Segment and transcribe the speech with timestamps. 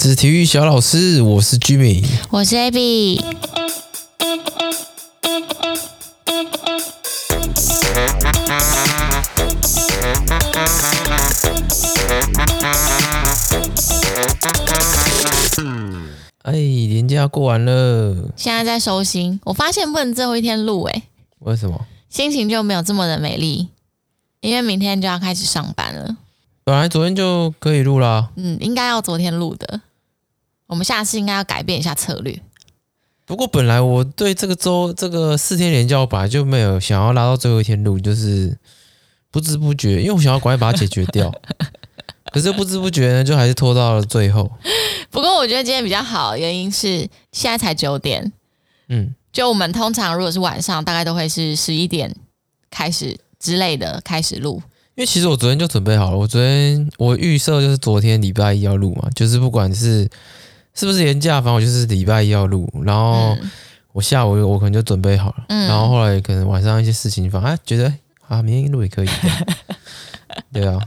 [0.00, 3.20] 是体育小老师，我是 Jimmy，我是 Abby。
[16.42, 19.40] 哎，年假过完了，现在在收心。
[19.44, 21.02] 我发现不能最后一天录，哎，
[21.40, 21.84] 为什么？
[22.08, 23.68] 心情就没有这么的美丽，
[24.42, 26.16] 因为明天就要开始上班了。
[26.62, 29.80] 本来昨天就可以录啦，嗯，应该要昨天录的。
[30.68, 32.40] 我们下次应该要改变一下策略。
[33.26, 38.56] 不过本来我对这个周这个四天连假，我本来就没有想要拉到最后一天录，就是
[39.30, 41.30] 不知不觉，因为我想要赶快把它解决掉。
[42.32, 44.50] 可是不知不觉呢，就还是拖到了最后。
[45.10, 48.32] 不过我觉得今天比较好，原因是现在才九点。
[48.88, 52.14] 嗯，就我们通常如果是晚上，大概都会是十一点
[52.70, 54.62] 开始之类的开始录。
[54.94, 60.08] 因为其实我昨天就准备好了，我昨天我预设就是昨天礼拜一要录嘛，就是不管是
[60.78, 62.72] 是不是连假，反正我就是礼拜一要录。
[62.84, 63.36] 然后
[63.90, 67.92] 我下午我可能就准备好了，嗯、然后后来可能晚上一些事情，反正觉得
[68.28, 69.08] 啊，明天录也可以。
[70.52, 70.78] 对啊。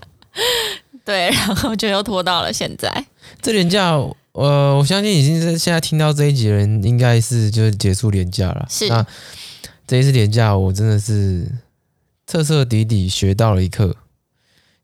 [1.04, 3.06] 对，然后就又拖到了现在。
[3.42, 3.98] 这连假，
[4.32, 8.66] 呃，我相信已经是现在听到这一集的人，应该是就是结束连假了。
[8.70, 8.88] 是。
[8.88, 9.06] 那
[9.86, 11.46] 这一次连假，我真的是
[12.28, 13.94] 彻彻底底学到了一课，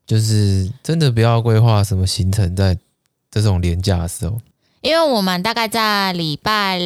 [0.06, 2.76] 就是真的不要规划什么行程在
[3.30, 4.38] 这种连假的时候。
[4.80, 6.80] 因为我们大概在礼拜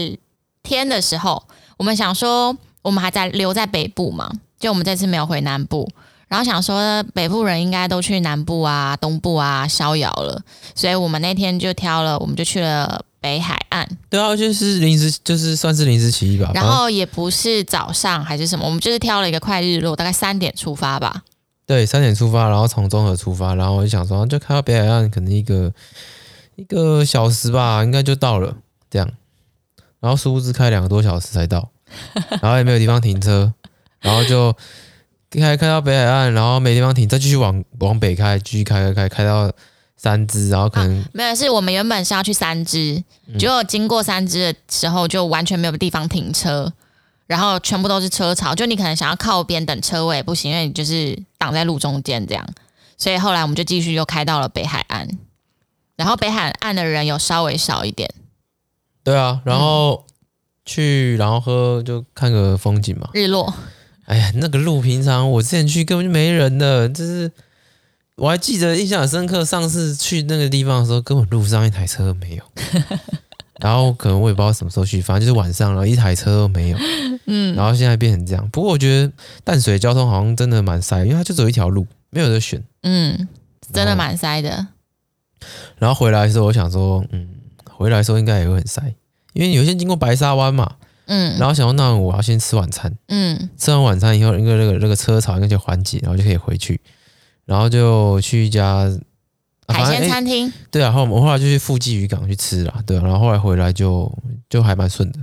[0.62, 1.42] 天的时候，
[1.76, 5.88] 我们想说，我们还在留在北部嘛，就我们这次没有回南部。
[6.28, 10.42] 然后想说，北部人应该都去南部啊、东部啊逍遥了，
[10.74, 13.86] 所以我们那天就挑了，我们就去了北海岸。
[14.08, 16.50] 对啊，就是临时，就是算是临时起意吧。
[16.54, 21.22] 然后也不是早上还是什么，我们就是挑了一个快日落，大概三点出发吧。
[21.66, 25.70] 对，三点出发，然后从中和出发，然后我就想说，就看到北海岸，可能一个
[26.56, 28.56] 一个小时吧，应该就到了。
[28.90, 29.10] 这样，
[30.00, 31.70] 然后殊不知开两个多小时才到，
[32.42, 33.52] 然后也没有地方停车，
[34.00, 34.54] 然后就。
[35.34, 39.50] 开开到北海岸，然后没地方停，再继续往往北开，继续开开开开到
[39.96, 43.02] 三芝，然后可能、啊、没有，是我们原本是要去三芝，
[43.38, 46.70] 结果经过三芝的时候就完全没有地方停车，
[47.26, 52.46] 然后全部都是车潮，就你可能想要靠边等车位不行，因为你就是挡在路中间这样，
[52.98, 55.08] 所以后来我们就继续又开到了北海岸，
[56.02, 58.12] 然后北海岸的人有稍微少一点，
[59.04, 60.04] 对啊，然后
[60.64, 63.54] 去然后喝就看个风景嘛，日落。
[64.06, 67.30] 哎呀，那个路平常我之前去根本就没人的，就是
[68.16, 69.44] 我还记得印象很深刻。
[69.44, 72.42] 上次去那个地方的时候，根本路上一台车都没有。
[73.62, 76.78] 然后可能我也不知道什么时候去，反正就是晚上了，一台车都没有。
[77.26, 78.50] 嗯，然后现在变成这样。
[78.50, 79.12] 不过我觉得
[79.44, 82.60] 淡水交通好像真的蛮塞，因为它就走一条路，没有得选。
[82.82, 83.28] 嗯，
[83.72, 84.66] 真的蛮塞的。
[85.78, 87.28] 然后回来的时候，我想说，嗯，
[87.70, 88.82] 回来的时候应该也会很塞，
[89.32, 90.76] 因为有些经过白沙湾嘛。
[91.06, 92.96] 嗯，然后想说，那我要先吃晚餐。
[93.08, 96.80] 嗯，吃完晚餐以后，因为那个那个车潮应该就缓解，然后就可以回去，
[97.44, 98.88] 然后就去一家
[99.66, 100.50] 海鲜餐厅。
[100.70, 104.10] 对啊，后我们后来就去富基渔港去吃了，对啊，然后后来回来就
[104.48, 105.18] 就还蛮顺的。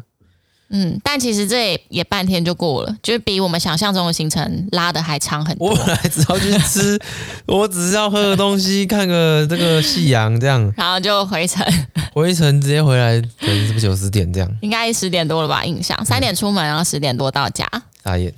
[0.71, 5.69] 嗯，但其实这也，也半天就过了，就是比我们想象中的行程拉的还长很多。
[5.69, 6.99] 我本来只要去吃，
[7.47, 11.65] 我只是要喝个东西，看个这个夕阳这样，然后就回程，
[12.13, 14.57] 回程直接回来，可能是不是九十点这样？
[14.61, 15.65] 应该十点多了吧？
[15.65, 17.67] 印象三点出门，然后十点多到家。
[18.03, 18.31] 大爷，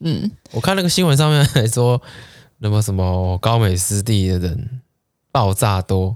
[0.00, 2.00] 嗯，我看那个新闻上面还说，
[2.58, 4.80] 那么什么高美湿地的人
[5.32, 6.14] 爆炸多，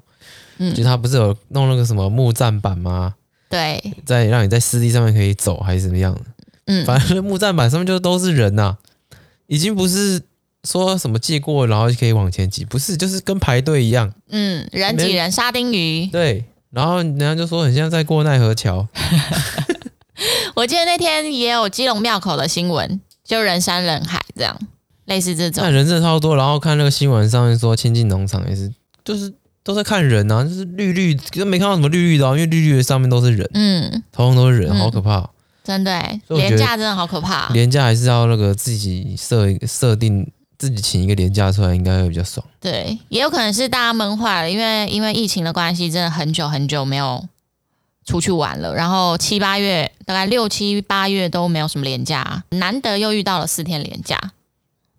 [0.58, 3.14] 嗯，就他不是有弄那个什么木栈板吗？
[3.52, 6.18] 对，在让你在湿地上面可以走还是怎么样？
[6.64, 8.78] 嗯，反正木栈板上面就都是人呐、啊，
[9.46, 10.22] 已经不是
[10.64, 14.10] 说什么借过然后就可以往前挤，不是，就是跟排队一样。
[14.30, 16.06] 嗯，人挤人沙丁鱼。
[16.06, 18.88] 对，然后人家就说很像在过奈何桥。
[20.56, 24.58] 我记得那天也有基隆庙口的新闻，就人山人海这样，
[25.04, 25.62] 类似这种。
[25.62, 28.72] 那人真的超多，然后看那个新闻上面说亲近农场也是，
[29.04, 29.34] 就是。
[29.64, 35.30] 都在看人啊，就是绿绿，都没看到什么绿绿的、啊，因为绿绿的上面都是人，嗯，通通都是人，好可怕，
[35.62, 37.48] 真的，廉价真的好可怕。
[37.50, 40.28] 廉价还是要那个自己设设定，
[40.58, 42.44] 自己请一个连假出来，应该会比较爽。
[42.60, 47.28] 对，也有可能是大家闷坏了，因为因为疫情的关系，真的很久很久没有
[48.04, 54.18] 出去玩了，然后七八月，大概六七八月都没有什么连假，难得又遇到了四天连假。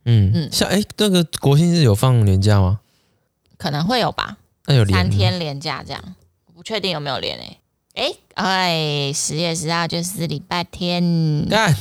[0.05, 2.79] 嗯嗯，像哎，那个国庆日有放年假吗？
[3.57, 4.37] 可能会有吧。
[4.65, 6.15] 那有连三天连假这样，
[6.53, 7.59] 不确定有没有连诶、
[7.95, 8.03] 欸？
[8.35, 11.75] 哎哎，十月十号就是礼拜天，干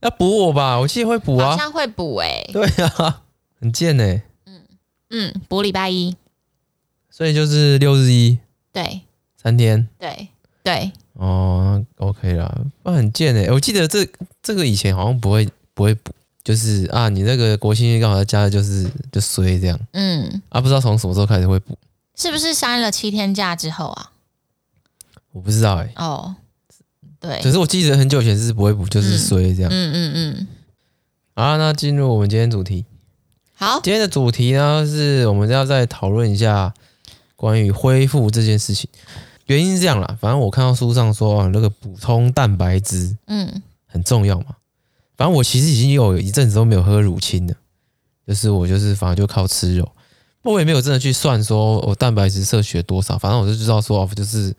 [0.00, 0.78] 要补我吧？
[0.78, 2.50] 我记得会补啊，好像会补哎、欸。
[2.52, 3.22] 对啊，
[3.60, 4.22] 很贱哎、欸。
[4.46, 4.62] 嗯
[5.10, 6.14] 嗯，补礼拜一，
[7.08, 8.38] 所以就是六日一。
[8.72, 9.00] 对，
[9.40, 9.88] 三天。
[9.98, 10.28] 对
[10.62, 10.92] 对。
[11.14, 12.52] 哦，OK 啦，
[12.82, 13.52] 那很贱诶、欸。
[13.52, 14.06] 我记得这
[14.42, 16.12] 这个以前好像不会不会补，
[16.44, 19.80] 就是啊，你那个国庆日刚好加的就是就衰这样。
[19.92, 20.42] 嗯。
[20.50, 21.76] 啊，不知道从什么时候开始会补？
[22.14, 24.10] 是不是删了七天假之后啊？
[25.32, 26.04] 我不知道哎、欸。
[26.04, 26.36] 哦，
[27.18, 27.40] 对。
[27.42, 29.70] 可是我记得很久以前是不会补，就是衰这样。
[29.72, 30.46] 嗯嗯嗯。
[31.34, 32.84] 好，那进入我们今天主题。
[33.54, 36.74] 好，今天的主题呢是我们要再讨论一下
[37.34, 38.90] 关于恢复这件事情。
[39.46, 44.56] 原因是这样啦，反正我看到书上说啊，那个补充蛋白质，嗯，很重要嘛。
[45.16, 47.54] 反正我其实已经有一阵子都没有喝乳清了，
[48.26, 49.90] 就是我就是反正就靠吃肉，
[50.42, 54.54] 我也没有真的去算说我蛋白质摄取了多少，反正我就知道说哦，就是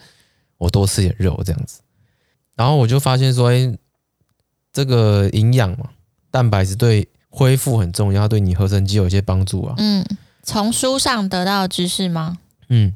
[0.58, 1.82] 我多吃点肉这样子。
[2.56, 3.78] 然后我就发现说，哎，
[4.72, 5.90] 这个营养嘛，
[6.32, 9.76] 蛋白质对恢复很重要，对你合成肌有一些帮助啊。
[9.78, 10.06] 嗯，
[10.42, 12.38] 从书上得到的知识吗？
[12.70, 12.96] 嗯。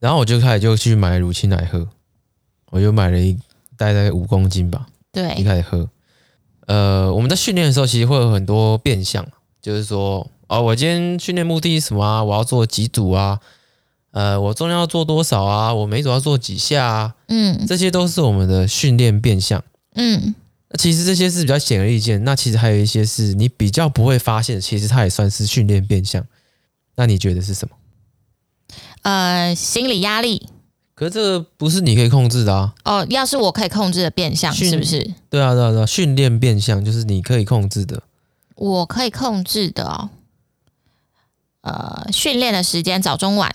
[0.00, 1.88] 然后我就开始就去买乳清来喝，
[2.70, 3.32] 我就买了一
[3.76, 4.86] 袋大概五公斤吧。
[5.10, 5.88] 对，一开始喝。
[6.66, 9.26] 呃，我们在训练的时候，其实会有很多变相，
[9.60, 12.24] 就是说，哦，我今天训练目的是什么啊？
[12.24, 13.40] 我要做几组啊？
[14.12, 15.74] 呃，我重量要做多少啊？
[15.74, 17.14] 我每组要做几下啊？
[17.28, 19.62] 嗯，这些都是我们的训练变相。
[19.96, 20.34] 嗯，
[20.68, 22.22] 那其实这些是比较显而易见。
[22.24, 26.24] 那其实还有一些是你比较不会发现，其实它也算是训练变相。
[26.96, 27.76] 那你觉得是什么？
[29.02, 30.48] 呃，心理压力，
[30.94, 32.74] 可是这个不是你可以控制的啊。
[32.84, 34.98] 哦，要是我可以控制的变相，是不是？
[35.28, 38.02] 对啊，对啊，对啊，训练变相就是你可以控制的。
[38.54, 40.10] 我可以控制的哦。
[41.62, 43.54] 呃，训练的时间早中晚，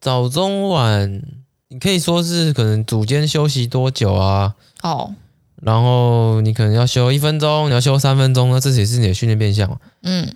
[0.00, 1.22] 早中晚，
[1.68, 4.54] 你可以说是可能组间休息多久啊？
[4.82, 5.14] 哦，
[5.56, 9.80] 然后你可能要休一分钟，你要休三分钟，那这也是你的训练变相。
[10.02, 10.34] 嗯，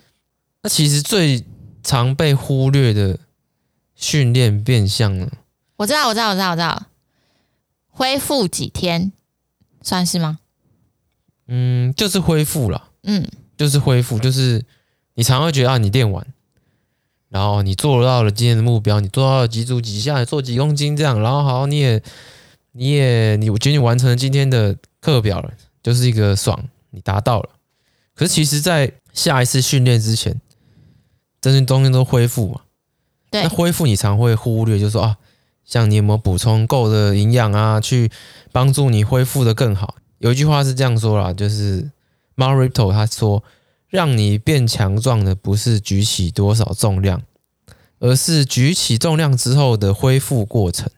[0.63, 1.43] 那其实最
[1.83, 3.19] 常被忽略的。
[3.99, 5.27] 训练变相呢？
[5.77, 6.85] 我知道，我知道，我知道，我知道。
[7.89, 9.11] 恢复几天
[9.81, 10.39] 算是吗？
[11.47, 12.89] 嗯，就是恢复了。
[13.03, 13.27] 嗯，
[13.57, 14.65] 就是恢复，就是
[15.13, 16.25] 你常会觉得啊，你练完，
[17.29, 22.03] 然后你做到了今天的目标，你做到了几组几下，做几公斤这样，然后好，你也，
[22.73, 27.49] 你也，你我觉得你完成了今天的课表了，就是一个爽，你达到了。
[28.13, 30.41] 可是其实，在下一次训练之前，
[31.39, 32.61] 这些东西都恢复嘛。
[33.29, 35.17] 对，那恢复你常会忽略，就是说啊，
[35.67, 38.09] 像你有没有补充够的营养啊，去
[38.51, 39.95] 帮助你恢复的更好。
[40.17, 41.91] 有一句话是这样说啦，就是
[42.35, 43.43] Mar Ripto 他说，
[43.89, 47.21] 让你变强壮的不是举起多少重量，
[47.99, 50.89] 而是举起重量之后的恢复过程。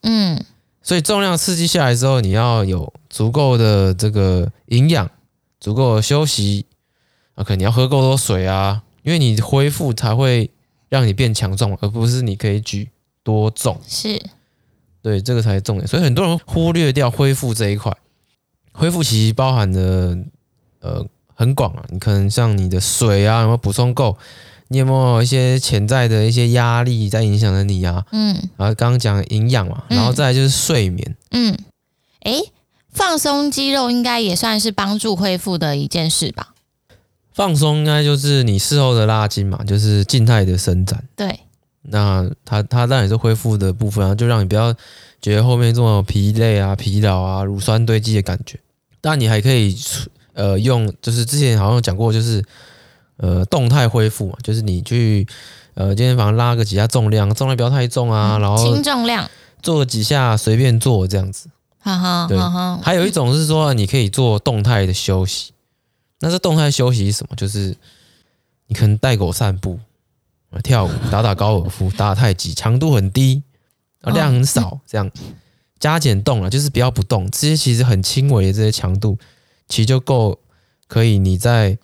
[0.00, 0.42] 嗯，
[0.82, 5.08] 所以重量刺激下来之后，你要有足够的这个营养，
[5.60, 6.66] 足够的休息
[7.34, 10.50] 啊，可能你要喝够多水啊，因为你恢复才会。
[10.90, 12.88] 让你变强壮，而不是你可以举
[13.24, 13.76] 多重。
[13.88, 14.22] 是，
[15.02, 15.88] 对，这个才是重点。
[15.88, 17.92] 所以很多人忽略掉恢复这一块。
[18.70, 20.16] 恢复其实包含的
[20.80, 21.04] 呃
[21.34, 24.16] 很广啊，你可能像你的水啊有没有补充够？
[24.68, 28.04] 你有没有一些潜在的一些压力在影响着你啊？
[28.12, 31.16] 嗯，然后刚刚讲营养嘛，然后再来就是睡眠。
[31.30, 31.56] 嗯，
[32.22, 32.50] 诶，
[32.90, 36.54] 放松肌肉应该也算是帮助恢复的一件事吧。
[37.32, 41.04] 放松应该就是你事后的拉筋嘛，就是静态的伸展。
[41.14, 41.40] 对，
[41.84, 44.74] 那它它当然也是恢复的部分啊，就让你不要
[45.20, 48.58] 觉得后面这么疲累啊、疲劳啊、乳酸堆积的感觉。
[49.00, 49.76] 当然你还可以
[50.32, 52.42] 呃用，就是之前好像讲过，就是
[53.18, 55.26] 呃动态恢复嘛，就是你去
[55.74, 59.28] 呃健身房拉个几下重量，重量不要太重啊，然后轻重量
[59.62, 61.48] 做几下随便做这样子。
[61.78, 62.38] 哈哈，对。
[62.82, 65.52] 还有一种是说你可以做动态的休息。
[66.20, 67.36] 那这动态休息是什么？
[67.36, 67.76] 就是
[68.68, 69.78] 你可能带狗散步、
[70.62, 73.42] 跳舞、打打高尔夫、打打太极，强度很低，
[74.02, 75.10] 量很少，这样
[75.78, 77.30] 加减动了，就是不要不动。
[77.30, 79.18] 这些其实很轻微的这些强度，
[79.68, 80.38] 其实就够
[80.86, 81.76] 可以你在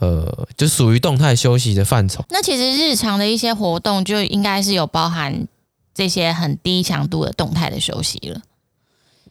[0.00, 2.24] 呃，就属于动态休息的范畴。
[2.30, 5.46] 那其实日常的一些活动就应该是有包含
[5.94, 8.40] 这些很低强度的动态的休息了。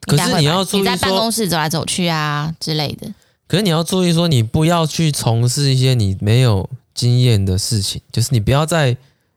[0.02, 3.14] 可是你要注意，你在办公室走来走去啊之类的。
[3.48, 8.96] 可是你要注意说，你不要去从事一些你没有经验的事情，就是你不要在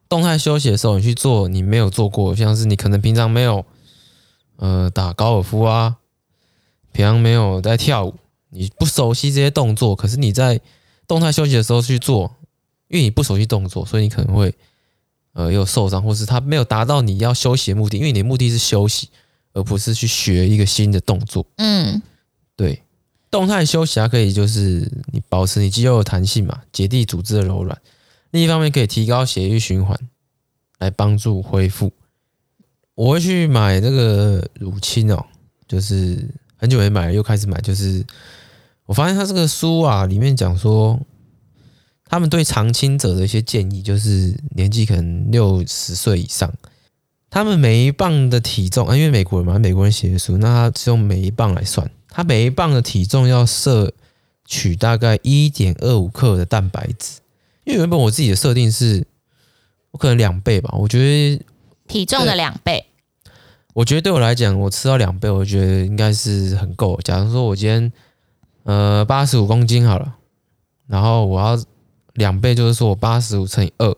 [0.09, 3.65] 动态休息的时候，你去做你没有做过，像是你可能平常没有
[4.57, 5.97] 呃打高尔夫啊，
[6.93, 8.15] 平常没有在跳舞，
[8.51, 10.61] 你不熟悉这些动作，可是你在
[11.09, 12.37] 动态休息的时候去做，
[12.89, 14.55] 因为你不熟悉动作，所以你可能会
[15.33, 19.09] 呃有受伤，或是它没有达到你要休息的目的，因为你的目的是休息，
[19.53, 21.45] 而不是去学一个新的动作。
[21.57, 22.01] 嗯，
[22.55, 22.83] 对。
[23.37, 27.79] 动态休息它可以就是你保持你肌肉的弹性嘛，结缔组织的柔软。
[28.31, 29.95] 另一方面可以提高血液循环，
[30.79, 31.93] 来帮助恢复。
[32.95, 35.23] 我会去买那个乳清哦，
[35.69, 36.27] 就是
[36.57, 37.61] 很久没买了，又开始买。
[37.61, 38.03] 就是
[38.87, 40.99] 我发现他这个书啊，里面讲说，
[42.07, 46.51] 他们对长青者的一些建议，就是年纪可能六十岁以上，
[47.29, 53.93] 他们每一磅的体重啊，因为美国人嘛，美国人写的书，那他是用每一磅来算，他每一磅的体重要摄
[54.47, 57.21] 取大概一点二五克的蛋白质。
[57.65, 59.07] 因为原本我自己的设定是，
[59.91, 61.45] 我可能两倍吧，我觉得。
[61.87, 62.87] 体重的两倍，
[63.75, 66.99] 我觉得对我来讲，我吃到两倍，我觉得应该是很够。
[67.05, 67.93] 假如说我今天
[68.63, 70.17] 呃八十五公斤好了，
[70.87, 71.63] 然后我要
[72.15, 73.95] 两倍，就是说我八十五乘以二，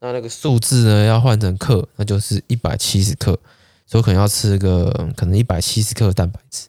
[0.00, 3.38] 那那个数字呢要换成克，那就是一百七十克，
[3.86, 6.66] 所以我可能要吃个可能一百七十克的蛋白质。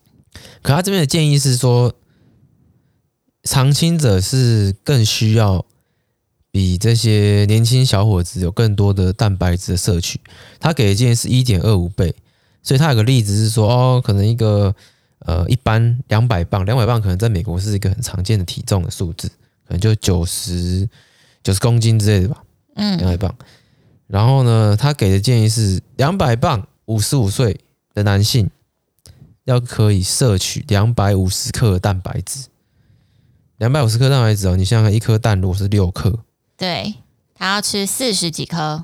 [0.61, 1.93] 可他这边的建议是说，
[3.43, 5.65] 长青者是更需要。
[6.53, 10.19] 比这些年轻小伙子有更多的蛋白质的摄取，
[10.59, 12.13] 他给的建议是一点二五倍，
[12.61, 14.75] 所以他有个例子是说，哦，可能一个
[15.19, 19.29] 呃一般两百磅，两百磅可能在美国是一个很常见的体重的数字，
[19.65, 20.89] 可能就九十
[21.41, 22.43] 九十公斤之类的吧，
[22.75, 23.33] 嗯，两百磅。
[24.07, 27.61] 然后呢，他给的建议是两百磅，五十五岁
[27.93, 28.49] 的男性
[29.45, 32.47] 要可以摄取两百五十克蛋白质，
[33.57, 36.19] 两百五十克蛋白质哦，你想想看，一颗蛋如果是六克。
[36.55, 36.95] 对，
[37.33, 38.83] 他要吃四十几颗，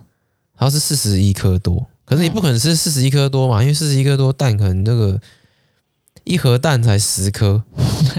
[0.55, 5.21] 他是四十一颗多，可是你不可能吃四十一颗多嘛，因为四十一颗多蛋可能这个
[6.23, 7.63] 一盒蛋才十颗，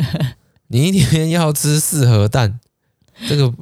[0.68, 2.60] 你一天要吃四盒蛋，
[3.28, 3.52] 这个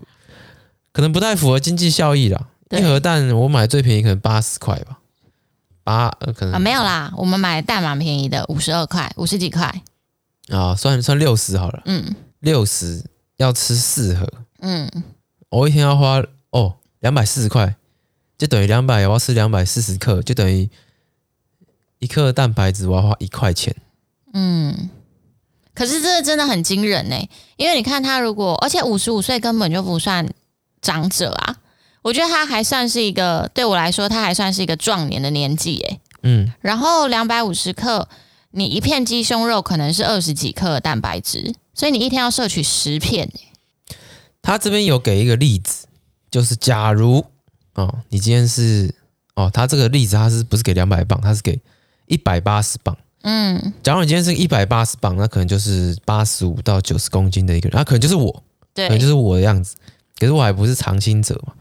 [0.93, 2.49] 可能不太符合经济效益啦。
[2.71, 4.99] 一盒蛋我买最便宜可能八十块吧，
[5.87, 9.83] 八可能啊没有啦，我们买的蛋蛮便宜的，五十二块，五十几块。
[10.49, 13.05] 啊，算算六十好了，嗯，六十
[13.37, 14.29] 要吃四盒，
[14.59, 14.91] 嗯。
[15.49, 17.77] 我一天要花哦两百四十块，
[18.37, 20.69] 就等于两百，我要吃两百四十克，就等于
[22.01, 23.75] 一克蛋白质我要花一块钱。
[24.33, 24.91] 嗯，
[25.73, 27.17] 可是这个真的很惊人呢，
[27.57, 30.29] 因为你看他如果，而且五十五岁根本就不算
[30.83, 31.57] 长者啊，
[32.07, 36.01] 我觉得他还算是一个，对我来说他还算是一个壮年的年纪诶。
[36.23, 38.09] 嗯，然后两百五十克，
[38.53, 43.29] 你一片鸡胸肉可能是二十几克的蛋白质，所以你一天要摄取十片。
[44.41, 45.89] 他这边有给一个例子，
[46.31, 47.25] 就是假如
[47.75, 48.95] 哦，你今天是
[49.35, 51.21] 哦，他这个例子他是不是给两百磅？
[51.21, 51.61] 他是给
[52.07, 52.97] 一百八十磅。
[53.23, 59.75] 嗯，假如你今天是一百八十磅，那可能就是八十五到九十公斤的一个人，那可能就是我，对，可能就是我的样子。
[60.21, 61.53] 可是我还不是长青者嘛。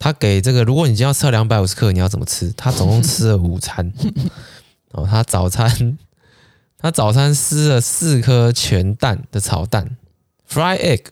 [0.00, 2.50] 他给这个，如果你今天要吃两百五十克，你要怎么吃？
[2.56, 3.92] 他总共吃了午餐
[4.92, 5.98] 哦，他早餐
[6.78, 9.96] 他早餐吃了四颗全蛋的炒蛋
[10.50, 11.02] ，fry egg。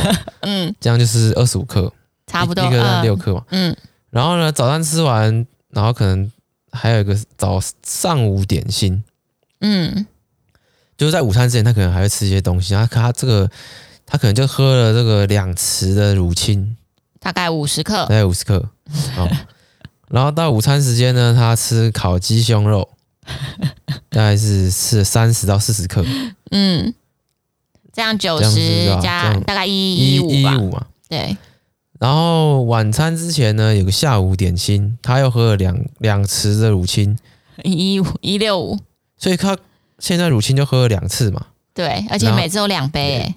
[0.42, 1.90] 嗯，这样就是二十五克，
[2.26, 3.42] 差不多一个蛋六克嘛。
[3.48, 3.74] 嗯，
[4.10, 6.30] 然后呢，早餐吃完，然后可能
[6.70, 9.02] 还有一个早上午点心。
[9.60, 10.06] 嗯，
[10.98, 12.74] 就是在午餐之前，他可能还会吃一些东西。
[12.74, 13.50] 他他这个，
[14.04, 16.76] 他可能就喝了这个两匙的乳清，
[17.24, 18.68] 大概五十克，大概五十克。
[19.16, 19.28] 好，
[20.08, 22.88] 然后到午餐时间呢，他吃烤鸡胸肉，
[24.08, 26.04] 大概是吃三十到四十克。
[26.52, 26.94] 嗯。
[27.92, 31.36] 这样九十加大概一一五吧，嘛，对。
[32.00, 37.16] 然后晚餐之前呢，有个下午点心，他又喝了两两匙的乳清，
[37.62, 38.80] 一五一六五，
[39.16, 39.56] 所以他
[40.00, 41.46] 现在乳清就喝了两次嘛。
[41.72, 43.36] 对，而且每次都两杯，欸，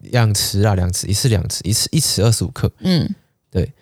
[0.00, 2.70] 两匙啊，两匙，一次两匙，一次一匙二十五克。
[2.80, 3.14] 嗯，
[3.50, 3.72] 对。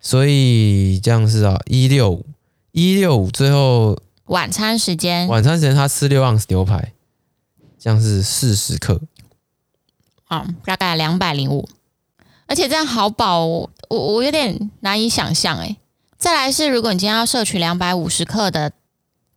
[0.00, 2.26] 所以这样是啊，一六五
[2.72, 6.92] 一六五，最后晚餐时间，晚餐时间他吃六盎司牛排。
[7.80, 9.00] 这样是四十克，
[10.26, 11.68] 啊、哦，大概两百零五，
[12.48, 15.76] 而且这样好饱，我我有点难以想象诶。
[16.18, 18.72] 再来是，如果你今天要摄取两百五十克的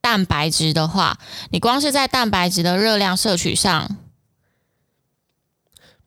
[0.01, 1.19] 蛋白质的话，
[1.51, 3.95] 你光是在蛋白质的热量摄取上，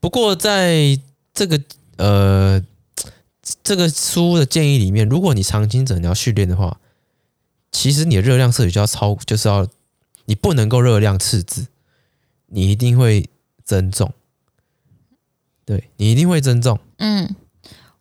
[0.04, 1.00] 不过在
[1.32, 1.58] 这个
[1.96, 2.62] 呃
[3.62, 6.78] 这个书的建议里面，如果你长期者你要训练的话，
[7.72, 9.66] 其实你的热量摄取就要超，就是要
[10.26, 11.68] 你不能够热量赤字。
[12.48, 13.30] 你一定会
[13.64, 14.12] 增重，
[15.64, 17.34] 对，你一定会增重，嗯，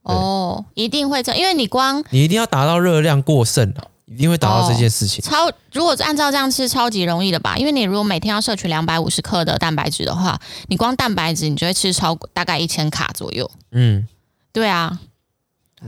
[0.02, 5.24] 哦，一定会增，因为你光你一定要达到热量过剩了，一定会达到这件事情。
[5.26, 7.58] 哦、超，如果按照这样吃，超级容易的吧？
[7.58, 13.50] 因为你如果每天要摄取两百五十克的蛋白质的话，你光蛋白质你就会吃超大概一千卡左右。
[13.72, 14.08] 嗯，
[14.52, 15.00] 对啊，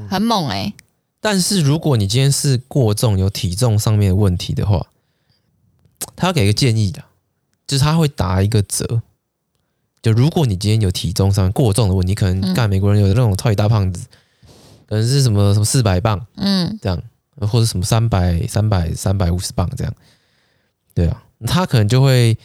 [0.10, 0.74] 很猛哎、欸。
[1.22, 4.88] 但是如果你今天是过重，有体重上面的问题的话，
[6.16, 7.04] 他要给个建议的。
[7.68, 9.02] 就是他会打一个折，
[10.00, 14.06] 就如果你今天有体重上过重的问题，可能干美国人有那种超级大胖子，
[14.88, 17.02] 可能是什么什么四百磅，嗯，这样
[17.42, 19.94] 或者什么三百、三百、三百五十磅这样。
[20.94, 22.38] 对啊，他可能就会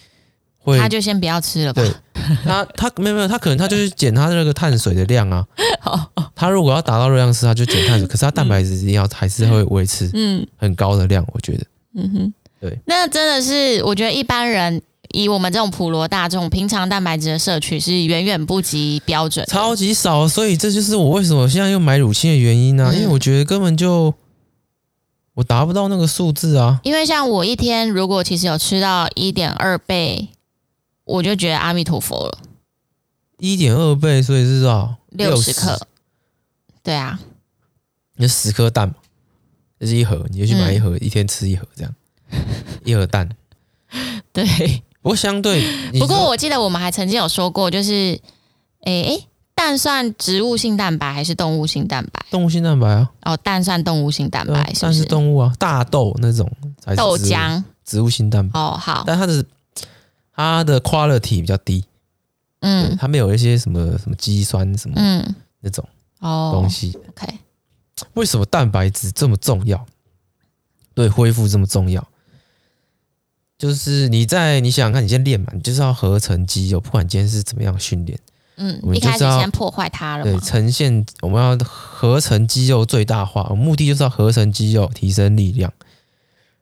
[0.58, 1.80] 会，他就先不要吃了吧。
[1.80, 1.92] 对，
[2.44, 5.46] 他他没有没有，他可能他就是减他的那个碳水的量啊。
[6.34, 11.64] 他如果要达到热量是，他就减碳水，可是他蛋白质一定要还是会维持嗯很高的量，我觉得。
[11.94, 12.76] 嗯哼，对。
[12.86, 14.82] 那真的是，我觉得一般人
[15.12, 20.26] 以我们这种普罗大众，平常蛋白质的摄取是远远不及标准，超级少。
[20.26, 22.92] 所以这就是我为什么现在又买乳清的原因呢、啊？
[22.92, 24.12] 因为我觉得根本就。
[25.40, 26.80] 我达不到那个数字啊！
[26.82, 30.28] 因为像我一天如果其实有吃到一点二倍，
[31.04, 32.38] 我就觉得阿弥陀佛了。
[33.38, 34.96] 一点二倍，所以是多少？
[35.08, 35.86] 六十克。
[36.82, 37.18] 对啊，
[38.16, 38.96] 你十颗蛋嘛，
[39.78, 41.94] 这是一盒，你就去买一盒，嗯、一天吃一盒这样，
[42.84, 43.26] 一盒蛋。
[44.34, 44.44] 对，
[45.00, 45.64] 不过相对，
[45.98, 48.20] 不过我记得我们还曾经有说过，就是，
[48.82, 49.26] 诶、欸、诶。
[49.60, 52.24] 蛋算植物性蛋白还是动物性蛋白？
[52.30, 53.10] 动物性蛋白啊！
[53.20, 58.58] 哦，蛋算动物性蛋白，是蛋是动物啊，大豆那种才是豆浆，植物性蛋白。
[58.58, 59.44] 哦，好，但它的
[60.32, 61.84] 它的 quality 比较低，
[62.60, 65.86] 嗯，它没有一些什么什么肌酸什么嗯那种
[66.20, 66.98] 哦东西。
[67.10, 67.28] OK，
[68.14, 69.84] 为什么蛋白质这么重要？
[70.94, 72.02] 对恢复这么重要？
[73.58, 78.18] 就是你在你想想看，你先练嘛，你就是要合成肌肉，不管今天是怎么样训练。
[78.62, 80.24] 嗯，一开始先破坏它了。
[80.24, 85.72] 对，呈现我们要合成肌肉最大化，目的就是要合成肌肉，提升力量。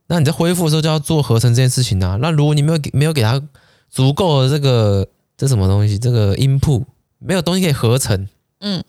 [0.06, 2.16] 那你在恢复的时候就要做合成这件事情啊。
[2.22, 3.42] 那如果你没有给没有给它
[3.90, 6.84] 足够的这个这什么东西，这个 input
[7.18, 8.28] 没有东西可以合成，
[8.60, 8.84] 嗯，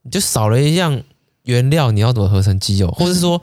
[0.00, 1.02] 你就少了一样
[1.42, 2.90] 原料，你要怎么合成肌肉？
[2.90, 3.42] 或者是说，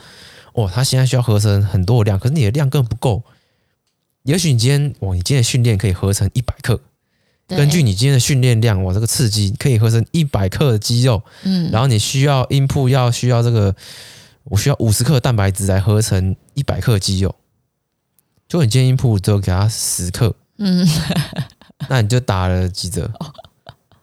[0.54, 3.22] 哦，它现在需要合成很多的量，可是你的量根本不够。
[4.24, 6.82] 也许你今天，哦，你今天训练可以合成一百克。
[7.48, 13.76] 根据你今天的训练量，我这个刺激可以合成一百克的肌肉，嗯，然后你需要 input 要需要这个，
[14.46, 17.36] 我需要五十克蛋白质来合成一百克肌肉，
[18.48, 20.88] 就你今天 input 只有给他十克，嗯，
[21.88, 23.12] 那你就打了几折？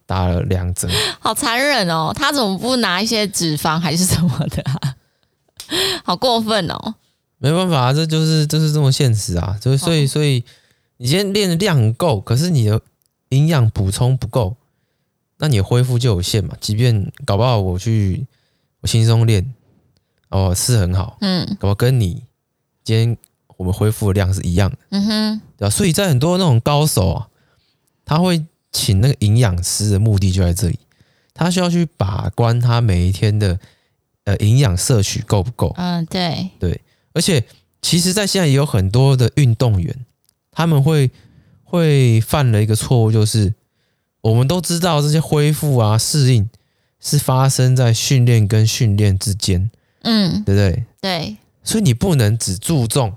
[0.07, 2.13] 打了两折，好残忍哦！
[2.15, 4.95] 他怎么不拿一些脂肪还是什么的啊？
[6.05, 6.95] 好过分哦！
[7.39, 9.59] 没办法，这就是就是这么现实啊！
[9.61, 10.45] 所以所以所以
[10.99, 12.81] 你今天练的量很够，可是你的。
[13.33, 14.57] 营养补充不够，
[15.39, 16.55] 那你恢复就有限嘛。
[16.61, 18.27] 即便搞不好我去
[18.81, 19.55] 我轻松练
[20.29, 22.23] 哦，是很好，嗯，搞不好跟你
[22.85, 23.17] 今天
[23.57, 25.71] 我们恢复的量是一样的，嗯哼，对吧？
[25.71, 27.29] 所以在很多那种高手啊，
[28.05, 30.79] 他会请那个营养师的目的就在这里，
[31.33, 33.59] 他需要去把关他每一天的
[34.25, 35.73] 呃营养摄取够不够。
[35.79, 36.81] 嗯，对对，
[37.15, 37.43] 而且
[37.81, 40.05] 其实，在现在也有很多的运动员，
[40.51, 41.11] 他们会。
[41.73, 43.55] 会犯了一个错误，就是
[44.21, 46.51] 我们都知道这些恢复啊、适应
[47.01, 49.71] 是发生在训练跟训练之间，
[50.03, 50.85] 嗯，对不对？
[51.01, 53.15] 对，所以你不能只注重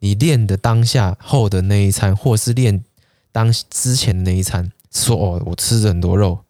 [0.00, 2.82] 你练的当下后的那一餐，或是练
[3.30, 6.40] 当之前的那一餐，说哦，我吃了很多肉，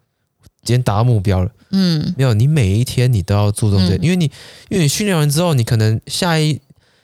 [0.62, 4.24] 今天达到目标了，嗯，没有，你每一天你都要注重这，因为你
[4.70, 6.59] 因为你训练完之后，你可能下一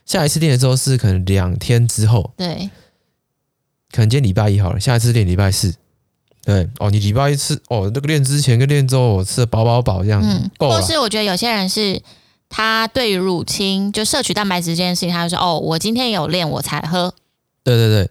[0.07, 2.71] 下一次练的时候是可能两天之后，对。
[3.93, 5.75] 可能今天礼拜一好了，下一次练礼拜四。
[6.43, 10.77] 对哦，你礼拜一吃哦，那个练之前跟练之后我吃的饱饱饱这样，嗯，够了。
[10.77, 12.01] 或是我觉得有些人是
[12.49, 17.13] 他对于乳清就摄取蛋白质这件事情，他就说哦，我今天有练我才喝。
[17.63, 18.11] 对对对，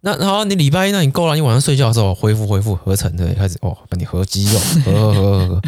[0.00, 5.62] 那然后你礼拜一那你够了，你晚上睡觉的时候恢复恢复合成对，开始哦，把你合肌肉，合合合合合。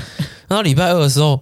[0.48, 1.40] 然后礼拜二的时候。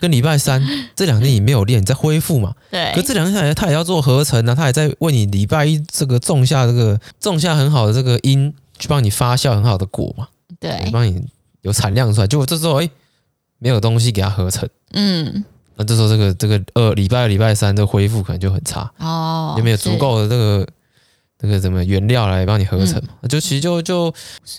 [0.00, 0.62] 跟礼拜三
[0.96, 2.54] 这两天你没有练，你在恢复嘛？
[2.70, 2.92] 对。
[2.94, 10.28] 可这两天下来，他也要做合成啊，他也在为你礼拜一这个种下这个种下很好的这个因，去帮你发酵很好的果嘛。
[10.58, 10.90] 对。
[10.92, 11.24] 帮你
[11.62, 12.90] 有产量出来，结果这时候哎，
[13.58, 14.68] 没有东西给它合成。
[14.92, 15.44] 嗯。
[15.76, 20.66] 那这时候这个这个二礼拜二礼拜三的恢复可能就很差哦，有没有足够的这个？
[21.38, 23.10] 这个怎么原料来帮你合成嘛？
[23.20, 24.12] 嗯、就其实就就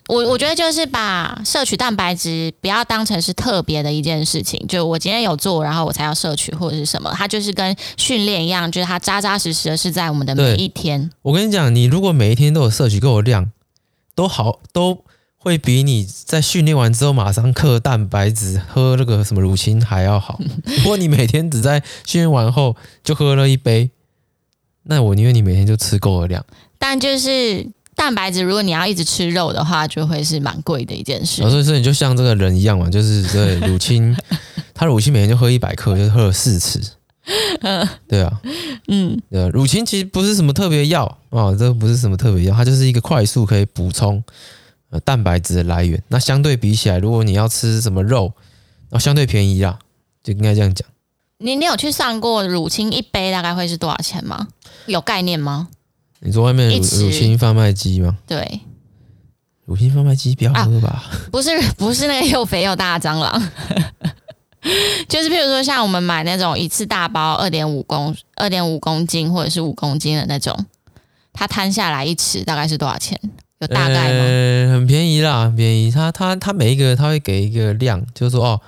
[0.08, 11.10] 我我觉得就是把摄取蛋白质不要当成是特别的一件事情，就我今天有做，然后我才要摄取或者是什么，它就是跟训练一样，就是它扎扎实实的是在我们的每一天。
[11.24, 13.52] 我跟你讲，你如果每一天都有摄取够的量，
[14.13, 15.04] 都好都
[15.40, 20.40] 会比你在训练完之后马上刻蛋白质、喝那个什么乳清还要好。
[20.78, 23.90] 如果你每天只在训练完后就喝了一杯，
[24.84, 26.46] 那我宁愿你每天就吃够了量。
[26.78, 31.42] 但就是蛋白质，如果你要一直吃肉的话，就会是蛮贵的一件事。
[31.50, 34.16] 所以说，你就像这个人一样嘛，就是对乳清，
[34.74, 36.80] 他乳清每天就喝一百克，就是喝了四次。
[38.08, 38.40] 对啊，
[38.88, 44.24] 嗯，对，乳清其实不是什么特别药啊，这不是什么特别药，它就是一个快速可以补充
[44.92, 46.02] 呃蛋白质的来源。
[46.08, 48.32] 那相对比起来，如果你要吃什么肉，
[48.92, 49.78] 那相对便宜啦，
[50.24, 50.88] 就应该这样讲。
[51.40, 54.48] 你你有去算过乳清一杯大概会是多少钱吗？
[54.86, 55.68] 有概念吗？
[56.20, 58.18] 你说外面乳乳清贩卖机吗？
[58.26, 58.62] 对，
[59.66, 60.90] 乳清贩卖机不要喝吧？
[60.90, 63.52] 啊、不是不是那个又肥又大的蟑螂，
[65.08, 70.66] 就是譬如说像我们买那种一次大包二点五公二点五公斤或者是五公斤的那种，
[71.34, 73.20] 它摊下来一尺大概是多少钱？
[73.60, 74.24] 有大概吗？
[74.24, 75.92] 呃，很便宜啦，很便宜。
[75.92, 78.62] 它它它每一个它会给一个量，就是说哦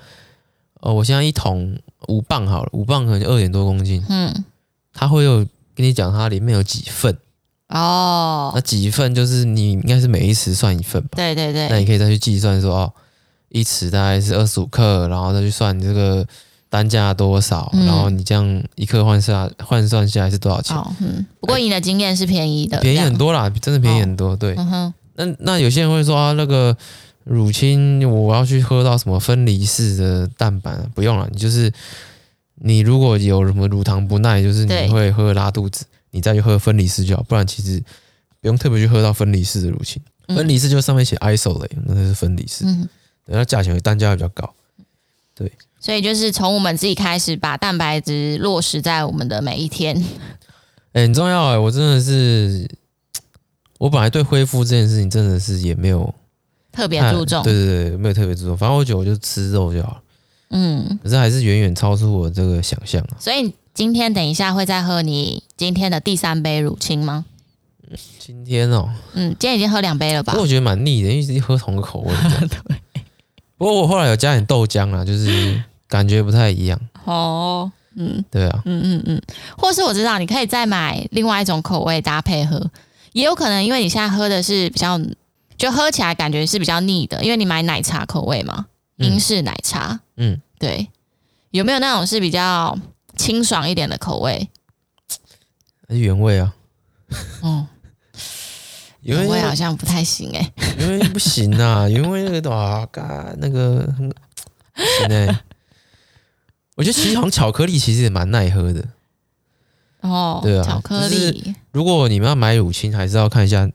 [0.82, 4.04] 哦，我现在一桶五磅好了，五磅可能就二点多公斤。
[4.10, 4.46] 嗯，
[4.94, 7.18] 它会有跟你讲它里面有几份。
[7.69, 11.10] 哦，那几份就是你应该是每一匙算一份吧？
[11.15, 11.69] 对对对。
[11.69, 12.93] 那你可以再去计算说哦，
[13.49, 16.25] 一匙大概是二十五克，然后再去算你这个
[16.67, 20.75] 单价多少，嗯、然后你这样一克换下换算下来是多少钱？
[20.75, 21.23] 哦、嗯。
[21.39, 24.29] 不过你的经验是便宜的，便宜很多啦，真的便宜很多。
[24.29, 24.93] 哦、对，嗯哼。
[25.17, 26.75] 那那有些人会说啊，那个
[27.25, 30.75] 乳清我要去喝到什么分离式的蛋白？
[30.95, 31.71] 不用了，你就是
[32.55, 35.86] 你如果有什么乳糖不耐，就是你会喝拉肚子。
[36.12, 37.84] 你再去喝分离式就好，不然其实
[38.41, 40.02] 不用特别去喝到分离式的乳清。
[40.28, 42.88] 嗯、分离式就上面写 isolate，那是分离式，嗯，
[43.26, 44.54] 那价钱单价会比较高。
[45.34, 49.98] 对，所以就是从我们自己开始把蛋白质落实在我们的每一天。
[50.93, 52.69] 哎、 欸，很重要哎、欸，我真的是，
[53.80, 56.13] 我本来对恢复这件事情真的是也没有
[56.72, 58.56] 特别注重，对对对，没有特别注重。
[58.56, 60.02] 反正我觉得我就吃肉就好了，
[60.50, 63.17] 嗯，可是还是远远超出我这个想象啊。
[63.19, 63.52] 所以。
[63.80, 67.24] 今天等一下会再喝你今天的第三杯乳清吗？
[68.20, 70.34] 今天哦，嗯，今天已经喝两杯了吧？
[70.34, 72.13] 不过我觉得蛮腻的，因为一直喝同个口味。
[72.50, 72.76] 对。
[73.58, 76.78] 不过我后来有加点豆浆啊，就是感觉不太一样。
[77.06, 79.22] 哦，嗯，对啊，嗯嗯嗯，
[79.58, 82.70] 或是我知道你可以再买另外一种口味搭配喝，
[83.13, 85.00] 也有可能因为你现在喝的是比较，
[85.58, 88.65] 就喝起来感觉是比较腻的，因为你买奶茶口味嘛，
[88.98, 90.02] 英式奶茶。
[90.18, 90.89] 嗯，对，
[91.52, 92.78] 有没有那种是比较？
[93.19, 94.49] 清爽一点的口味，
[95.89, 96.55] 原味啊。
[97.41, 97.67] 哦，
[99.03, 104.10] 原味好像不太行哎、欸，原味不行啊， 原味那个哇，嘎那个很
[104.73, 105.43] 行哎。
[106.77, 108.88] 我觉得其实好像巧克力其实也蛮耐喝的。
[109.99, 111.53] 哦，对啊，巧克力。
[111.73, 113.69] 如果你们要买乳清，还是要看一下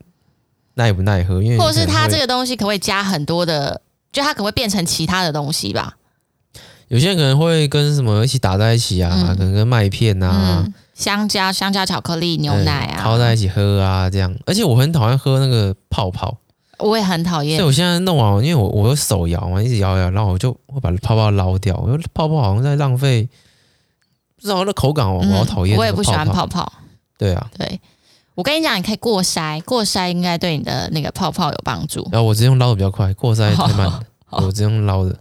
[0.73, 3.79] 耐不耐喝，因为或者是它这个东西可不可以加很多的，
[4.11, 5.97] 就它可能会变成其他的东西吧。
[6.87, 14.33] 有些人可能会跟什么一起打在一起啊，嗯、可能跟麦片啊、嗯、香蕉、香蕉巧克力、牛奶啊，泡在一起喝啊，这样。
[14.45, 16.37] 而且我很讨厌喝那个泡泡，
[16.77, 17.57] 我也很讨厌。
[17.57, 21.75] 所以我现在弄完，因为我我有手摇嘛，一直摇摇，然后我就会把泡泡捞掉。
[21.77, 23.27] 我觉得泡泡好像在浪费，
[24.35, 25.79] 不知道那口感我好讨厌、嗯。
[25.79, 26.71] 我也不喜欢泡泡。
[27.17, 27.79] 对啊，对，
[28.35, 32.07] 我跟你讲，你可以过筛，过筛应该对你的那个泡泡有帮助。
[32.11, 35.17] 然后我直接用捞的比较快，过筛太慢了， 哦、我直接用捞的。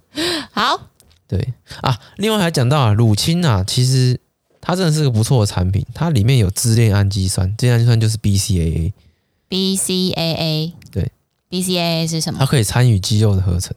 [0.53, 0.79] 好。
[1.27, 4.21] 对啊，另外还讲到啊，乳清啊，其实
[4.61, 8.93] 它真的是个不错的产品，它里面有支链氨基酸，支链氨基酸就是 BCAA。
[9.49, 11.13] BCAA 对
[11.51, 12.39] ，BCAA 是什么？
[12.41, 13.75] 它可以参与肌肉的合成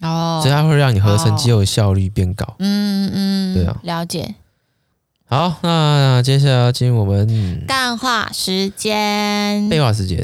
[0.00, 2.56] 哦，所以它会让你合成肌肉的效率变高。
[2.58, 4.34] 嗯嗯，对啊，了解。
[5.26, 10.22] 好，那接下来要进入我们淡化时间，废话时间。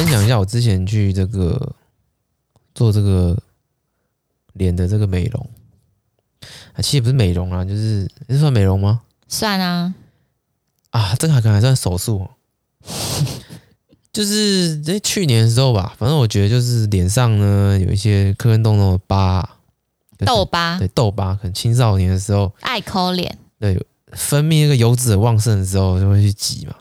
[0.00, 1.74] 分享一下我之前去这个
[2.74, 3.36] 做这个
[4.54, 5.50] 脸的这个美容
[6.72, 9.02] 啊，其实也不是美容啊，就是这算美容吗？
[9.28, 9.94] 算啊。
[10.88, 12.26] 啊，这个还可能还算手术。
[14.10, 19.58] 就是在去年的时候吧，反正我觉得就是脸上呢有一些坑坑洞洞的疤，
[20.24, 23.78] 痘疤，对痘疤，可能青少年的时候爱抠脸，对，
[24.12, 26.74] 分泌那个油脂很旺盛的时候就会去挤嘛。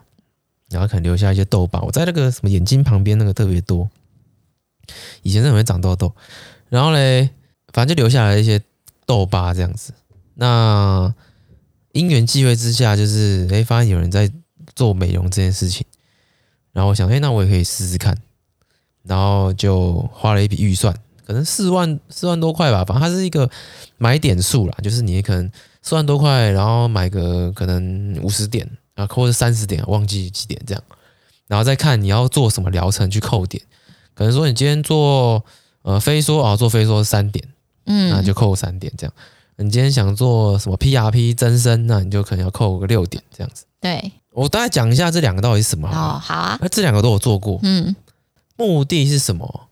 [0.69, 3.89] 然后可能留下一些痘疤，我在那个什么眼睛旁边那个特别多，
[5.23, 6.13] 以前是很会长痘痘，
[6.69, 7.29] 然后嘞，
[7.73, 8.61] 反正就留下来一些
[9.05, 9.93] 痘疤这样子。
[10.35, 11.11] 那
[11.91, 14.31] 因缘际会之下，就是哎，发现有人在
[14.75, 15.85] 做美容这件事情，
[16.71, 18.15] 然后我想，哎，那我也可以试试看，
[19.03, 23.49] 然后就花了一笔预算，可能四万四万多块吧，反正它是一个
[23.97, 25.51] 买点数啦，就是你可能
[25.81, 28.69] 四万多块，然后买个可能五十点。
[28.99, 30.83] 啊，扣是三十点，忘记几点这样，
[31.47, 33.63] 然后再看你要做什么疗程去扣点，
[34.13, 35.43] 可能说你今天做
[35.83, 37.47] 呃飞梭啊，做飞梭三点，
[37.85, 39.13] 嗯，那就扣三点这样。
[39.55, 43.65] 你今天想做什么 PRP 增生，那你就可能要扣个六点这样子。
[43.79, 45.87] 对，我大概讲一下这两个到底是什么？
[45.89, 47.95] 哦，好啊，那这两个都有做过，嗯，
[48.57, 49.67] 目的是什么？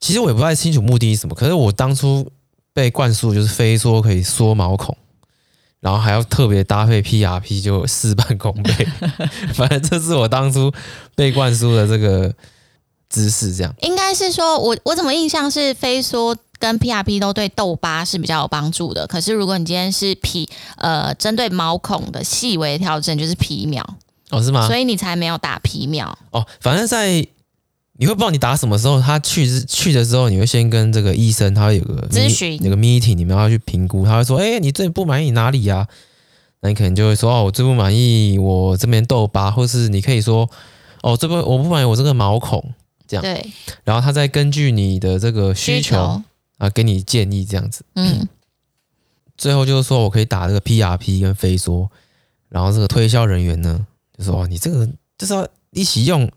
[0.00, 2.30] 其实我也不太清楚目的是什么，可是我当初
[2.72, 4.96] 被灌输就是飞梭可以缩毛孔。
[5.84, 8.88] 然后还要特别搭配 PRP，就事半功倍。
[9.52, 10.72] 反正这是我当初
[11.14, 12.32] 被灌输的这个
[13.10, 13.74] 姿势这样。
[13.82, 23.86] 应该是说我我怎么印象是非说跟 PRP 都对痘疤是比较有帮助的，可是如果你今天是皮呃针对毛孔的细微调整，就是皮秒
[24.30, 24.66] 哦，是吗？
[24.66, 27.26] 所以你才没有打皮秒哦，反正在。
[27.96, 34.04] 你会不知道你打什么时候，他去去的时候，你会先跟这个医生，他会有个咨询，有个 meeting，你们要去评估。
[34.04, 35.88] 他会说：“哎、欸，你最不满意哪里呀、啊？”
[36.60, 40.50] 那你可能就会说：“哦，我最不满意我这边痘疤，或是你可以说
[41.02, 42.74] ：‘哦，这边我不满意我这个毛孔。’
[43.06, 43.52] 这样对。
[43.84, 46.22] 然后他再根据你的这个需求，需求
[46.58, 47.84] 啊，给你建议这样子。
[47.94, 48.26] 嗯。
[49.36, 51.86] 最后就是说我可以打这个 PRP 跟飞梭，
[52.48, 53.86] 然后这个推销人员呢
[54.18, 56.28] 就说：‘哦，你这个就是要一起用。’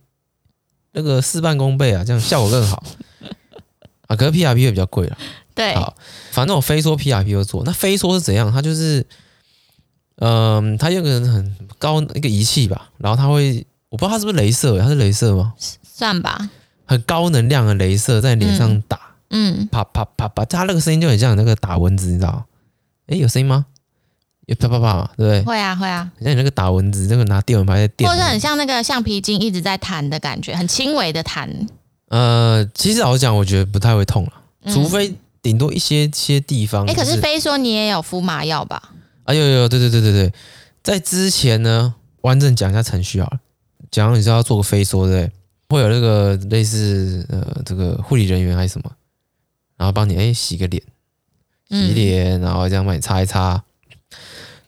[0.97, 2.83] 那个事半功倍啊，这样效果更好
[4.07, 4.15] 啊。
[4.15, 5.15] 可是 P R P 会比较贵了，
[5.53, 5.95] 对，好，
[6.31, 7.63] 反正我非说 P R P 就做。
[7.63, 8.51] 那非说是怎样？
[8.51, 9.05] 它就是，
[10.15, 15.53] 嗯、呃，它用个很高一个仪器吧，然后它会，我不知道它是不是镭射，它是镭射吗？
[15.83, 16.49] 算吧，
[16.85, 22.45] 很高能量的镭射在脸上打，嗯，啪啪啪啪，它那个声音就很像那个打蚊子，你知道？
[23.07, 23.67] 诶，有声音吗？
[24.47, 25.43] 也啪啪啪嘛，对不对？
[25.43, 31.49] 会啊，会啊，像你那个打蚊子，那个拿电蚊拍在电，或者很像那个橡皮筋一直在弹的感觉，很轻微的弹。
[32.07, 34.31] 呃，其实老实讲，我觉得不太会痛了，
[34.63, 36.85] 嗯、除非顶多一些些地方。
[36.85, 38.81] 哎、欸，可是飞说你也有敷麻药吧？
[39.25, 40.33] 啊，有有有，对对对对对，
[40.81, 43.39] 在之前呢，完整讲一下程序好了。
[43.91, 45.31] 假如你是要做个飞说，对不对？
[45.69, 48.89] 会有那个类似呃这个护理人员还是什么，
[49.75, 50.81] 然后帮你哎、欸、洗个脸，
[51.69, 53.61] 洗脸，然后这样帮你擦一擦。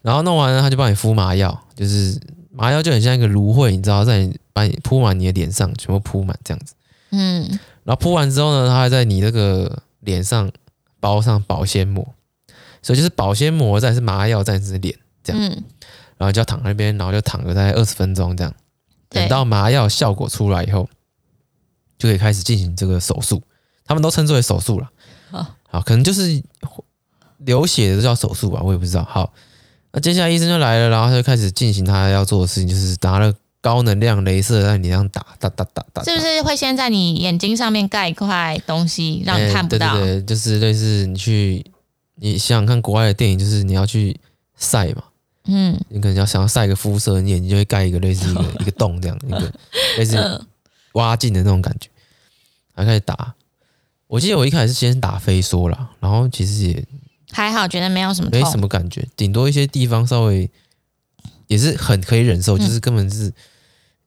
[0.01, 2.17] 然后弄完了，他就帮你敷麻药，就是
[2.51, 6.73] 麻药就很像一个芦荟，你知道，在你把你铺满你的脸上，全部铺满这样子。
[7.11, 7.59] 嗯。
[7.83, 10.49] 然后铺完之后呢，他还在你那个脸上
[10.99, 12.07] 包上保鲜膜，
[12.81, 15.41] 所以就是保鲜膜再是麻药再是脸这样。
[15.41, 15.63] 嗯。
[16.17, 18.53] 然后就要躺在那边，然后就躺个大概二十分钟这样。
[19.09, 20.87] 等到麻药效果出来以后，
[21.97, 23.41] 就可以开始进行这个手术。
[23.85, 24.89] 他们都称之为手术了。
[25.31, 26.43] 好，好，可能就是
[27.39, 29.03] 流血的都叫手术吧，我也不知道。
[29.03, 29.33] 好。
[29.91, 39.95] 那接下来医生就来了，然后他就开始进行他要做的事情，就是拿了高能量镭射在你脸上打，打打打打，是不是会先在你眼睛上面盖一块东西，让你看不到？
[39.95, 41.65] 欸、对对对，就是类似你去，
[42.15, 44.15] 你想想看国外的电影，就是你要去
[44.57, 45.03] 晒嘛，
[45.45, 49.51] 嗯，你可能要想要晒个肤色，你眼睛就会盖一个类似一个 一个洞这样，一个
[49.97, 50.45] 类似
[50.93, 51.89] 挖镜的那种感觉，
[52.75, 53.33] 然后开始打。
[54.05, 56.85] 我记得我一开始是先打飞梭啦，然后其实也。
[57.31, 60.49] 还好，觉得没有什么，没什么感觉，顶多一些地方稍微
[61.47, 63.31] 也是很可以忍受，嗯、就是根本是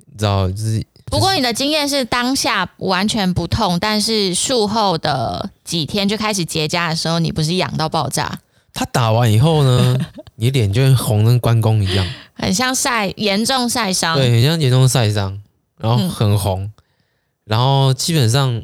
[0.06, 0.84] 你知道，就是。
[1.06, 8.40] 不过你的经验是当下完全不痛，但是术后的几天就开始结痂的时候，你不是痒到爆炸？
[8.72, 9.98] 他打完以后呢，
[10.36, 15.38] 你脸就会红，跟关公一样，很像晒严重晒伤，对，很像严重晒伤，
[15.78, 16.72] 然后很红，嗯、
[17.44, 18.62] 然后基本上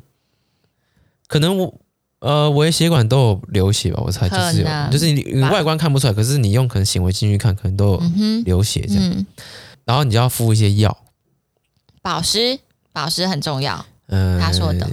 [1.27, 1.75] 可能我。
[2.21, 4.03] 呃，微血管都有流血吧？
[4.05, 8.03] 我猜就是有，就是你，你外观看不出来，可是你用可能显微镜去看，可能都有
[8.45, 9.03] 流血这样。
[9.05, 9.27] 嗯、
[9.85, 10.97] 然后你就要敷一些药，
[12.03, 12.59] 保湿，
[12.93, 13.87] 保湿很重要。
[14.07, 14.89] 嗯，他说的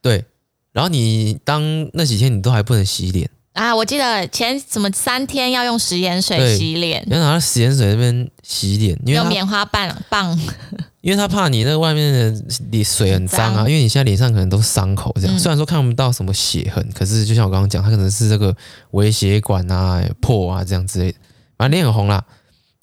[0.00, 0.24] 对。
[0.72, 3.74] 然后你当那几天你都还不能洗脸啊！
[3.74, 10.38] 我记得前什么三天要用食盐水洗脸，要拿食盐水那边洗脸，因为用棉花棒棒。
[11.02, 18.56] 因为他怕你那个外面的里水很脏啊，因为你现在脸上可能都是伤口这样，虽然说看不到什么血痕，可是就像我刚刚讲，他可能是这个
[18.92, 21.18] 微血管啊破啊这样之类的，
[21.58, 22.24] 反正脸很红啦，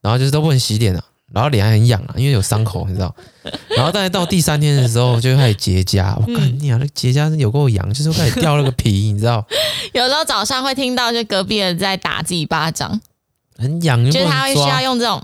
[0.02, 1.02] 然后就是都不能洗脸啊，
[1.32, 3.14] 然后脸还很痒啊，因为有伤口你知道，
[3.76, 9.46] 然后大概到第三天的时候就开始结痂，我靠你啊，那结痂是有够痒，就是开始掉那个皮，你知道？
[9.94, 13.00] 有时候早上会听到就隔壁人在打自己巴掌，
[13.58, 15.24] 很痒，就是他会需要用这种。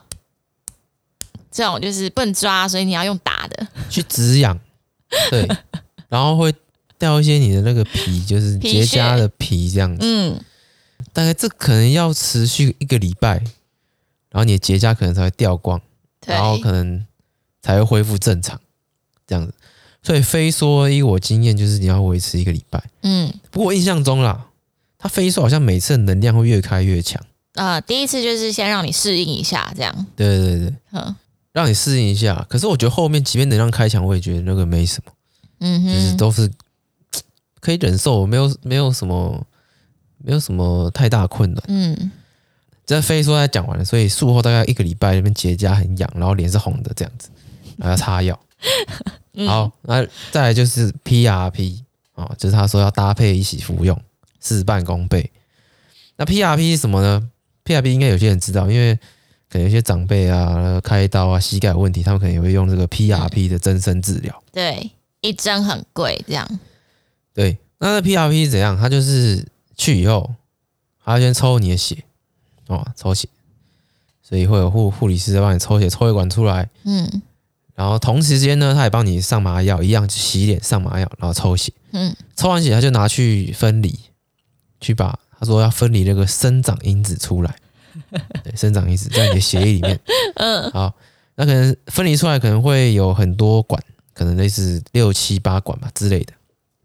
[1.51, 3.65] 这种就是不能抓，所以你要用打的。
[3.89, 4.59] 去止痒，
[5.31, 5.47] 对，
[6.09, 6.53] 然后会
[6.99, 9.99] 掉一些你的那个皮，就是结痂的皮这样子。
[10.01, 10.37] 嗯，
[11.13, 13.35] 大概这可能要持续一个礼拜，
[14.31, 15.81] 然后你的结痂可能才会掉光，
[16.25, 17.05] 然后可能
[17.61, 18.59] 才会恢复正常
[19.27, 19.53] 这样子。
[20.01, 22.83] 所以飞梭依我经验就是你要维持一个礼拜。
[23.01, 24.47] 嗯，不过我印象中啦，
[24.97, 27.21] 他飞梭好像每次能量会越开越强。
[27.53, 30.05] 呃，第一次就是先让你适应一下，这样。
[30.15, 31.15] 对对对，嗯。
[31.53, 35.11] 让你适应一下，可是我觉得后面即便能量开强，我也觉得那个没什么，
[35.59, 36.51] 嗯哼，就是都是
[37.61, 39.41] 可以忍受，没有没有什么
[40.17, 42.11] 没有什么太大困难，嗯。
[42.85, 47.29] 这飞说他讲完了，所以术后大概一个礼拜，那边结痂很痒，然后脸是红的这样子，
[47.77, 48.39] 然后要擦药。
[49.47, 51.79] 好，那再来就是 PRP
[52.13, 53.99] 啊，就是他说要搭配一起服用，
[54.39, 55.31] 事半功倍。
[56.17, 57.29] 那 PRP 是什么呢
[57.65, 58.97] ？PRP 应该有些人知道，因为。
[59.47, 64.43] 可能有些长辈啊，开刀啊，膝盖有问题，他们可能也会用这个 PRP 的增生治疗。
[64.51, 66.59] 对，一针很贵，这样。
[67.33, 68.75] 对，那那 PRP 是怎样？
[68.75, 70.33] 他就是去以后，
[71.05, 72.03] 他先抽你的血，
[72.67, 73.27] 哦，抽血，
[74.21, 77.21] 所以会有护护理师在帮你抽血，抽血管出来，嗯，
[77.75, 83.99] 然后同时间呢，他也帮你上麻药，一样洗脸上麻药，然后抽血，嗯，抽完血他就拿去分离，
[84.81, 87.55] 去把他说要分离那个生长因子出来，
[88.43, 89.99] 对，生长因子在你的血液里面，
[90.35, 90.93] 嗯， 好，
[91.35, 93.81] 那可能分离出来可能会有很多管，
[94.13, 96.33] 可能类似六七八管吧之类的。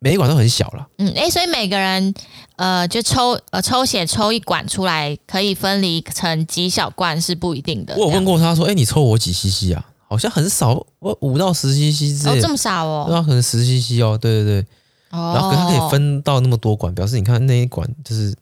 [0.00, 2.12] 每一管都很小了，嗯，哎、欸，所以每个人，
[2.56, 7.94] 呃，就抽，呃，抽血抽一管出来，可以分离成几小罐是不一定的。
[7.96, 9.86] 我有问过他说，哎、欸，你抽我几 CC 啊？
[10.08, 12.32] 好像很少，我五到十 CC 之类。
[12.32, 13.04] 哦，这么少哦？
[13.06, 14.66] 对啊，可能十 CC 哦，对对对。
[15.10, 15.32] 哦。
[15.34, 18.34] 然后可他可以分到那么多管，表示你看那一管就是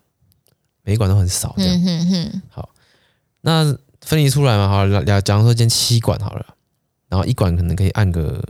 [0.85, 1.75] 每一管都很少这样。
[1.75, 2.43] 嗯哼哼。
[2.51, 2.69] 好，
[3.41, 6.47] 那分离出来嘛，好了，假如说今天七管好了，
[7.09, 8.43] 然后一管可能可以按个，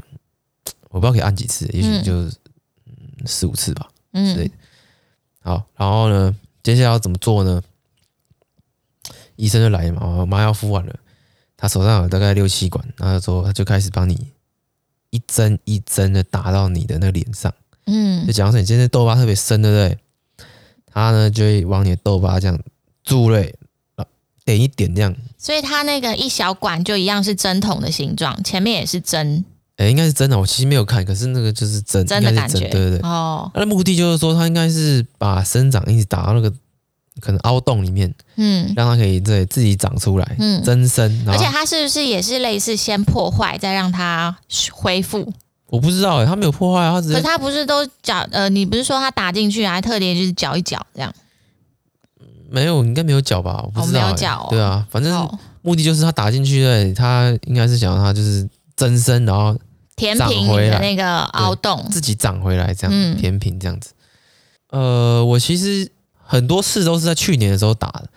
[0.90, 2.30] 我不知道可以按几次，也许就
[3.26, 4.50] 四五次吧，嗯，对，
[5.40, 7.62] 好，然后呢，接下来要怎么做呢？
[9.36, 10.98] 医生就来了嘛，麻药敷完了，
[11.56, 14.32] 他手上有大概六七管，然后说他就开始帮你
[15.10, 17.54] 一针一针的打到你的那个脸上，
[17.86, 19.98] 嗯，就假如说你今天痘疤特别深，对不对？
[20.86, 22.58] 他呢就会往你的痘疤这样
[23.04, 23.54] 注泪，
[24.44, 29.44] 点一点这样，所以他那个一小管就一样是针筒的形状，前面也是针。
[29.78, 32.98] 哎、欸，应该是真的，我其实没有看，可是那个就是真，真的感觉，对对对。
[33.08, 36.52] 哦，它的目的就是说，它应该是把生长因子打到那个
[37.20, 41.24] 可能凹洞里面，嗯，让它可以对自己长出来，嗯，增生。
[41.28, 44.36] 而且它是不是也是类似先破坏，再让它
[44.72, 45.32] 恢复？
[45.68, 47.14] 我不知道哎、欸，它没有破坏，它只是。
[47.14, 48.26] 可是它不是都搅？
[48.32, 51.14] 呃，你不是说它打进去还特别就是搅一搅这样？
[52.50, 53.62] 没有，应该没有搅吧？
[53.64, 54.46] 我不知道、欸哦，没有搅、哦。
[54.50, 59.56] 对啊，反正目的就是它打进去，对，它应该是想让它就是增生，然后。
[59.98, 63.90] 填平你的那个凹洞，自己长回来这样，嗯、填平这样子。
[64.70, 65.90] 呃，我其实
[66.24, 68.08] 很多次都是在去年的时候打的，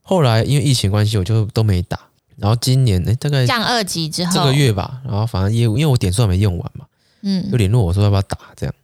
[0.00, 1.98] 后来因为疫情关系，我就都没打。
[2.36, 6.86] 然后今年呢、欸，大概降二级之后，这个月吧，然后反正业务因为我点数还没用完嘛，
[7.20, 8.74] 嗯，就联络我说要不要打这样。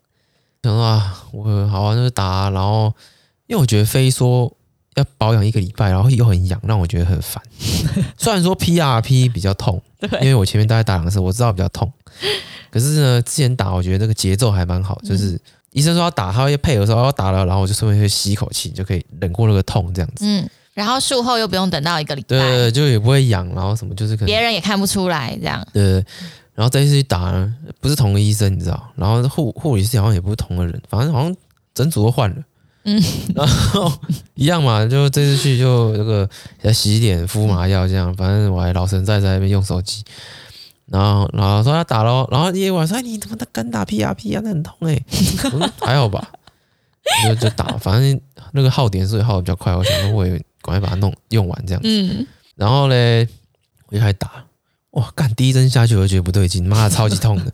[0.63, 2.51] 想说啊，我好啊，那就打啊。
[2.51, 2.93] 然后
[3.47, 4.53] 因为我觉得非说
[4.99, 7.43] 要保养一个礼拜，然后又很痒，让我觉得很烦。
[8.19, 9.81] 虽然说 PRP 比较痛，
[10.21, 11.91] 因为我前面大概打两次，我知道比较痛。
[12.71, 15.41] 可是呢，之前打我觉得这个节奏还蛮好，就是、嗯、
[15.73, 20.27] 医生说要打，他会配合说要打了，然后我就顺便去吸一口气，就可以忍过那个痛这样子。
[20.27, 25.67] 嗯，然后术后又不用等到一个礼拜，对，就也不会痒，然后什么就是可能别人也看不出来这样。
[25.73, 26.05] 对，
[26.55, 31.35] 然后再一次去打呢，不是同个医生，你知道，然后护护理师好像也不是同个人，反正好像
[31.73, 32.37] 整组都换了。
[32.97, 33.03] 嗯，
[33.35, 33.93] 然后
[34.35, 36.29] 一样嘛，就这次去就那个
[36.63, 40.03] 要洗脸、敷麻药这样，反正我还老神在在那边用手机。
[40.87, 44.41] 然后，然后说要打咯，然后夜晚说：“哎，你怎么敢打 PRP 啊？
[44.43, 45.05] 那很痛哎、欸。”
[45.53, 46.31] 我说：“还好吧。”
[47.29, 48.19] 就就打，反正
[48.53, 51.89] 那个耗点数也耗的比较快，我想说我也赶快把它弄用完这样子。
[51.91, 52.27] 嗯。
[52.57, 53.29] 然后嘞，
[53.89, 54.31] 我就开始打，
[54.93, 57.53] 哇，干第一针下去我就觉得不对劲，妈的超级痛的。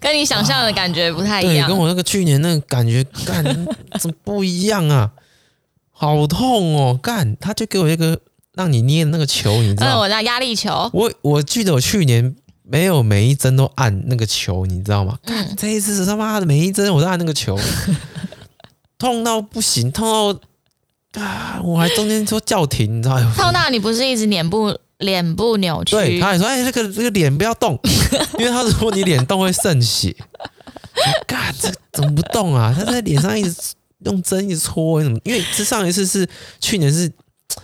[0.00, 1.68] 跟你想象的感觉不太一样。
[1.68, 3.44] 对，跟我那个去年那个感觉干
[4.00, 5.10] 怎么不一样啊？
[5.90, 6.98] 好痛哦！
[7.02, 8.20] 干，他就给我一个。
[8.54, 10.90] 让你捏的那个球，你知道我拿压力球。
[10.92, 15.16] 我我记得我去年没有每一针都按那个球，你知道吗？
[15.24, 17.56] 干，这一次是他妈的每一针我都按那个球，
[18.98, 20.36] 痛到不行，痛
[21.12, 21.60] 到啊！
[21.62, 23.32] 我还中间说叫停，你知道吗？
[23.36, 25.96] 痛到你不是一直脸部脸部扭曲？
[25.96, 27.78] 对，他还说：“哎，这个这个脸不要动，
[28.38, 30.14] 因为他说你脸动会渗血。”
[31.26, 32.74] 干，这怎么不动啊？
[32.76, 33.54] 他在脸上一直
[34.04, 35.18] 用针一直戳，为什么？
[35.24, 36.28] 因为这上一次是
[36.60, 37.10] 去年是。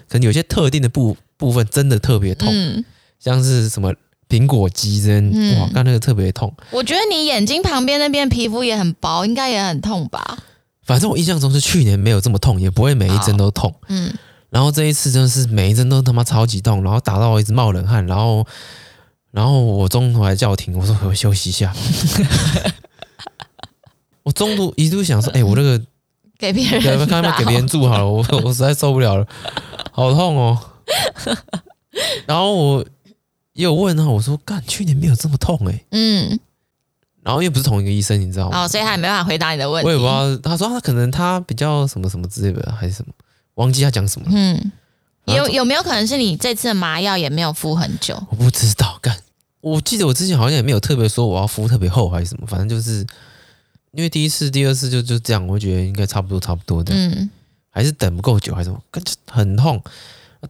[0.08, 2.84] 可能有些特定的部部分真的特别痛，嗯，
[3.20, 3.94] 像是什么
[4.28, 6.52] 苹果肌针，嗯，哇，刚那个特别痛。
[6.72, 10.38] 我觉得你眼睛旁边那边皮肤也很薄，应该也很痛吧？
[10.84, 13.72] 反正我印象中是去年没有这么痛，也不会每一针都痛。
[13.88, 14.12] 嗯，
[14.50, 18.46] 然后这一次真的是每一针都他妈超级痛，然后打到我一直冒冷汗，然后
[19.30, 21.74] 然后我中途还叫停，我说我休息一下。
[24.22, 25.80] 我中途一度想说，哎，欸，我这个。
[26.38, 29.26] 给别人，对，看给别人住好了，我我实在受不了了，
[29.90, 30.58] 好痛哦。
[32.26, 32.84] 然后我
[33.54, 35.86] 也有问他，我说干，去年没有这么痛哎、欸。
[35.92, 36.38] 嗯。
[37.22, 38.64] 然后又不是同一个医生，你知道吗？
[38.64, 39.86] 哦，所以他也没办法回答你的问题。
[39.86, 40.10] 我也不知
[40.42, 43.14] 道，他说他可能他比较什么什么之类的，还是什么，
[43.56, 44.32] 忘记他讲什么了。
[44.34, 44.72] 嗯。
[45.26, 48.14] 有有没有可能是你这次的麻药也没有敷很久？
[48.30, 49.16] 我不知道，干。
[49.60, 53.06] 我记得我之前好像也没有特别说我要敷特别厚还是什么，反正就是。
[53.92, 56.92] 因为第一次、第二次就就这样，我觉得应该差不多、差不多的。
[56.94, 57.30] 嗯，
[57.70, 58.78] 还是等不够久，还是什么？
[58.90, 59.82] 感觉很痛。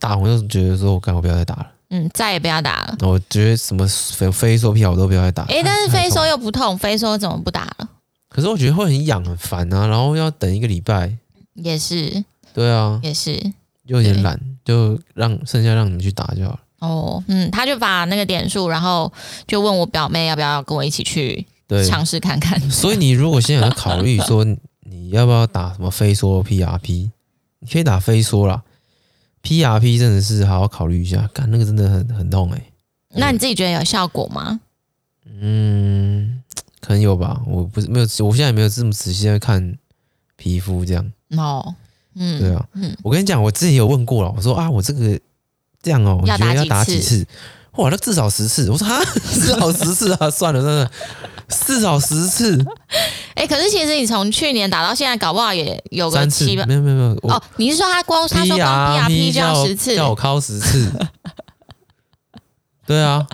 [0.00, 2.96] 打完就觉得说，我干，我不要再打了，嗯，再也不要打了。
[3.02, 5.44] 我觉得什么非非说屁我都不要再打。
[5.44, 7.88] 哎、欸，但是 非说又不痛，非说怎么不打了？
[8.28, 11.16] 可是我觉得会很痒很烦啊，然后要等一个礼拜。
[11.54, 12.24] 也是。
[12.56, 12.98] 对啊。
[13.02, 13.38] 也是。
[13.86, 16.60] 就有点懒，就让剩下让你们去打就好了。
[16.78, 19.12] 哦，嗯，他就把那个点数，然后
[19.46, 21.46] 就问我表妹要不要跟我一起去
[21.88, 22.58] 尝试看看。
[22.70, 24.44] 所以你如果现在有在考虑说
[24.88, 27.10] 你要不要打什么飞梭 PRP，
[27.60, 28.62] 你可以打飞梭啦。
[29.42, 32.72] PRP 真的是好好考虑一下，干那个真的很很痛哎、欸。
[33.10, 34.58] 那你自己觉得有效果吗？
[35.40, 36.42] 嗯，
[36.80, 37.40] 可能有吧。
[37.46, 39.78] 我不是没有，我现在也没有这么仔细在看
[40.36, 41.12] 皮肤这样。
[41.36, 41.74] 哦，
[42.16, 45.18] 嗯，对啊，嗯，我跟你讲，我之前有问过了，我说啊，我这个
[45.82, 47.24] 这样哦、喔，我觉得要打几次？
[47.72, 48.70] 哇，那至少十次。
[48.70, 50.90] 我说哈， 至少十次啊，算了，算了。
[51.48, 52.58] 至少十次，
[53.34, 56.64] 哎、欸，可是其实你从去年打到现在，搞不好也有个七吧？
[56.66, 57.30] 没有没有没有。
[57.30, 60.90] 哦，你是说他光他说光 PRP 就要十次，要我考十次？
[62.86, 63.26] 对啊。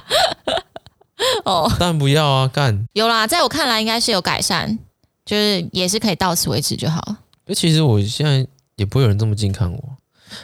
[1.45, 2.87] 哦，但不要啊，干。
[2.95, 4.76] 有啦，在我看来应该是有改善，
[5.24, 7.16] 就是也是可以到此为止就好。
[7.47, 8.47] 就其实我现在
[8.83, 9.78] 也不会有人这么近看我，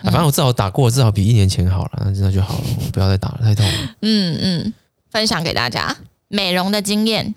[0.03, 3.73] 啊、反正我至少打过，至少比一年前好了，那那就好了，我不要再打了，太痛了。
[4.03, 4.75] 嗯嗯，
[5.11, 5.97] 分享给大家
[6.29, 7.35] 美容的经验。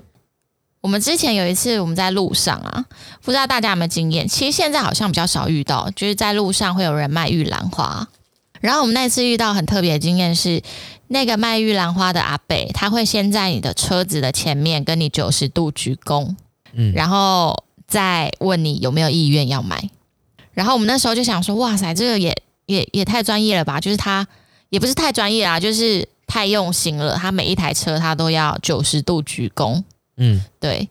[0.82, 2.86] 我们之前有一次我们在路上啊，
[3.22, 4.28] 不知道大家有没有经验？
[4.28, 8.08] 其实现在好像比较少遇到，就是在路上会有人卖玉兰花。
[8.62, 10.62] 然后我们那次遇到很特别的经验是，
[11.08, 16.36] 那个卖玉兰花的阿北，他会先在你的车子的前面跟你九十度鞠躬，
[16.74, 19.90] 嗯，然后再问你有没有意愿要买。
[20.62, 22.32] 然后我们那时候就想说，哇塞，这个也
[22.68, 23.82] 也也太专业了吧？
[23.82, 24.28] 就是他
[24.70, 27.16] 也不是太专业啊，就是太用心了。
[27.16, 29.84] 他每一台车他都要九十度鞠躬。
[30.18, 30.88] 嗯，对。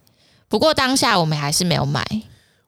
[0.49, 2.05] 不过当下我们还是没有买。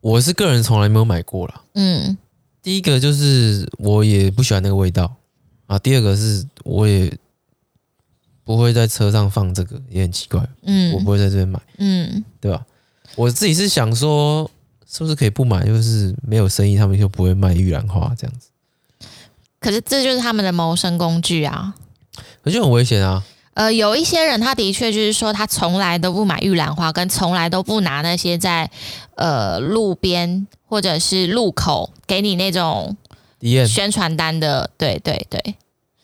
[0.00, 1.62] 我是个人从来没有买过啦。
[1.74, 2.16] 嗯，
[2.62, 5.12] 第一个就是我也不喜欢那个味道
[5.66, 5.76] 啊。
[5.80, 7.12] 第二个是我也
[8.44, 10.48] 不会在车上放这个，也很奇怪。
[10.62, 11.60] 嗯，我不会在这边买。
[11.78, 12.64] 嗯，对吧？
[13.16, 14.48] 我自己是想说，
[14.92, 15.64] 是不是可以不买？
[15.64, 18.48] 就是没有生意，他们就不会卖玉兰花这样子。
[19.58, 21.72] 可是这就是他们的谋生工具啊。
[22.44, 23.24] 可是很危险啊。
[23.54, 28.70] 呃，有一些人，他的确就是说，他从来都不买玉兰花，跟从来都不拿那些在
[29.14, 32.96] 呃路边或者是路口给你那种
[33.66, 34.70] 宣传单的。
[34.76, 35.54] 对对对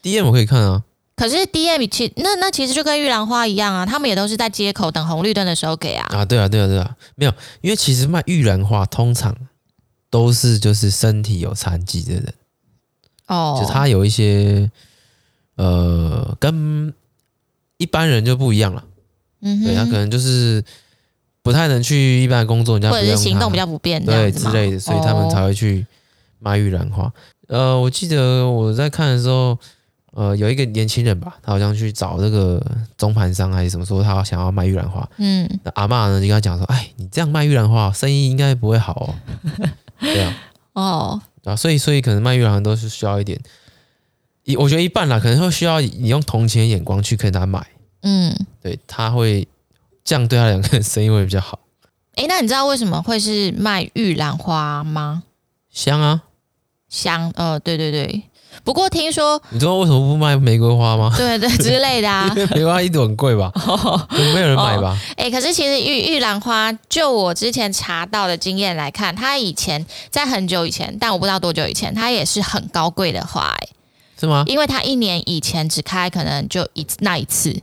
[0.03, 0.83] ，DM 我可以看啊。
[1.19, 6.07] 可是 DM 其那那其实就跟玉兰花一样啊，他们也都是在街口等红绿灯的时候给啊。
[6.11, 9.37] 啊，对啊，对啊，对啊，没有，因为其实卖玉兰花通常
[10.09, 12.35] 都是就是身体有残疾的人
[13.27, 14.71] 哦，就他有一些
[15.57, 16.95] 呃跟。
[17.81, 18.83] 一般人就不一样了，
[19.41, 20.61] 嗯哼，对，他可能就是
[21.45, 25.87] 不太能去一般的工作，人家不或者是行动比较不便，对之类的，所以他们才会去
[26.41, 27.05] 卖玉兰花。
[27.05, 27.13] 哦。
[27.47, 29.57] 呃，我记得我在看的时候，
[30.13, 32.61] 呃，有一个年轻人吧，他好像去找这个
[32.97, 35.09] 中盘商还是什么，说他想要卖玉兰花。
[35.19, 39.15] 嗯，那阿嬷呢就跟他讲说：“哎，你这样卖玉兰花，生意应该不会好哦。
[40.01, 40.35] ”对啊，
[40.73, 43.39] 哦，啊，所以所以可能卖玉兰花都是需要一点。
[44.45, 47.65] 一我觉得一半啦，可能会需要你用同情的眼光去跟他买，
[48.01, 49.47] 嗯，对，他会
[50.03, 51.61] 这样对他两个人生意会比较好。
[52.15, 55.23] 哎、欸，那你知道为什么会是卖玉兰花吗？
[55.71, 56.23] 香啊，
[56.89, 58.23] 香，呃，对对对。
[58.65, 61.13] 不过听说，你知道为什么不卖玫瑰花吗？
[61.17, 64.99] 对对 之类的啊，因为玫瑰花一朵很贵吧， 哦、没有人买吧？
[65.17, 73.69] 哎、可是其实玉玉兰花，就我之前查到的经验来看，它以前在很久以前，但我不知道多久以前，它也是很高贵的花、欸，哎。
[74.21, 74.43] 是吗？
[74.49, 77.57] 因为它一年以前只开可能就一次那一次，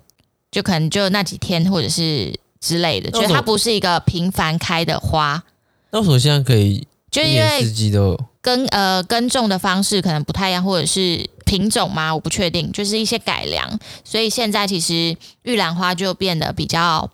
[0.49, 5.43] 就可能就那几天或者是之类的，就是它不是一个频繁开的花。
[5.91, 6.88] 那为什么现在可以？
[7.11, 12.14] 就因为四季都耕呃耕种的方式可能不太一样，或者是品种吗？
[12.14, 17.10] 我不确定，就是一些改良，所以现在其实玉兰花就变得比较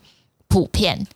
[0.50, 1.08] 普遍。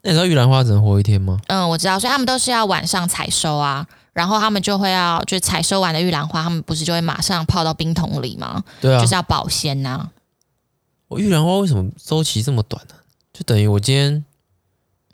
[0.00, 1.38] 那你知道玉兰花只能活一天吗？
[1.48, 3.86] 嗯，我知道，所以他们都是要晚上采收啊。
[4.14, 8.64] 然后他们就会要，就采收完的玉兰花，他们不是就会马上泡到冰桶里吗？
[8.80, 10.10] 对啊，就是要保鲜呐、啊。
[11.08, 13.04] 我玉兰花为什么周期这么短呢、啊？
[13.32, 14.24] 就等于我今天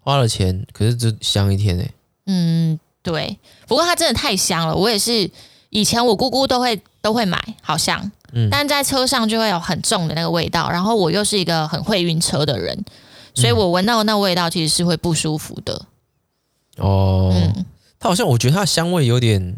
[0.00, 1.94] 花了钱，可是只香一天哎、欸。
[2.26, 3.38] 嗯，对。
[3.68, 5.30] 不过它真的太香了，我也是
[5.70, 10.68] 以前我姑姑都会都会买，好像，嗯，但在车上就会有很重的那个味道。
[10.68, 12.84] 然后我又是一个很会晕车的人，
[13.34, 15.86] 所以我闻到那味道其实是会不舒服的。
[16.78, 17.30] 哦。
[17.32, 17.64] 嗯
[18.00, 19.56] 它好像，我觉得它的香味有点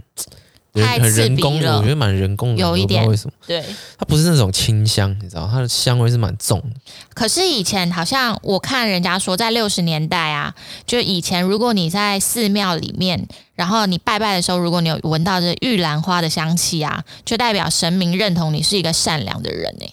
[0.82, 3.32] 太很人工的，刺鼻了我觉得蛮人工的，有一点为什么？
[3.46, 3.64] 对。
[3.98, 6.70] 它不是那种清香，你知道，它的香味是蛮重的。
[7.14, 10.54] 可是以前好像我看人家说，在六十年代啊，
[10.86, 19.90] 就以前如果你在寺庙里面，然后你拜拜的时候，如果你有闻到这玉兰花的香气啊，就代表神明认同你是一个善良的人哎。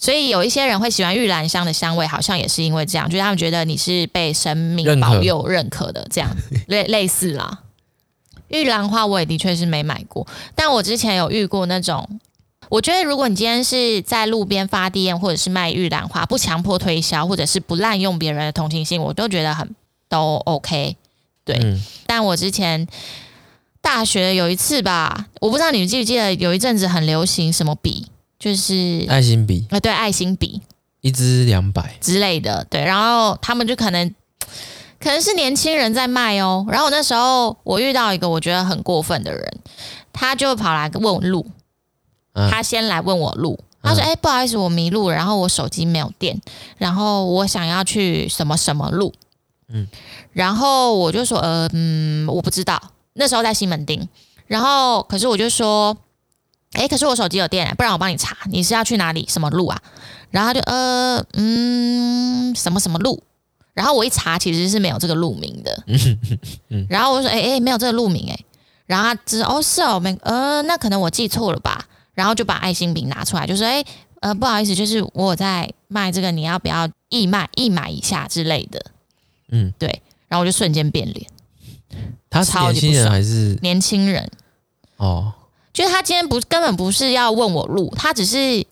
[0.00, 6.30] 所以有一些人会喜欢玉兰香的香味，好像也是因为这样，就是他们觉得你是被神明保佑认可的这样
[6.68, 7.64] 类类似啦。
[8.48, 12.20] 玉兰花我也的确是没买过，但我之前有遇过那种。
[12.70, 19.74] 我觉得如果你今天是在路边发店或者是卖玉兰花，不强迫推销，或者是不滥用别人的同情心，我都觉得很
[20.06, 20.94] 都 OK。
[21.46, 22.86] 对，嗯、但我之前
[23.80, 28.06] 大学有一次吧，我不知道你们记不记得，有一阵子很流行什么笔，
[28.38, 30.60] 就是爱心笔啊，对，爱心笔，
[31.00, 32.66] 一支两百之类的。
[32.68, 34.14] 对，然后他们就可能。
[35.00, 39.58] 可能是年轻人在卖哦，然后那时候我遇到一个我觉得很过分的人，
[40.12, 41.46] 他就跑来问我路，
[42.32, 46.40] 啊、他先来问我路，他说：“哎、不好意思，我迷路，然后我手机没有电，
[46.76, 49.12] 然后我想要去什么什么路。”
[49.70, 49.86] 嗯，
[50.32, 52.80] 然后我就说：“呃，嗯，我不知道。”
[53.14, 54.08] 那时候在西门町，
[54.46, 55.96] 然后可是我就说
[56.72, 59.26] ：“哎、欸，可是我手机有电，不然我帮你查，你是要去哪里？
[59.28, 59.80] 什么路啊？”
[60.30, 63.22] 然后他就呃，嗯，什么什么路。
[63.78, 65.84] 然后我一查，其实是没有这个路名的。
[66.88, 68.36] 然后我说：“哎、欸、哎，没有这个路名哎。”
[68.86, 71.86] 然后他只哦是哦，没呃，那可能我记错了吧。
[72.12, 73.84] 然后就把爱心饼拿出来，就说：“哎
[74.18, 78.84] 呃，不好意思，就是我在卖这个，你要不要义卖义买一下之类的？”
[79.50, 80.02] 嗯，对。
[80.26, 81.24] 然后我就瞬间变脸。
[82.28, 84.28] 他是年轻人还是年轻人？
[84.96, 85.32] 哦，
[85.72, 88.66] 就是他今天不根本不是要问我路，他只是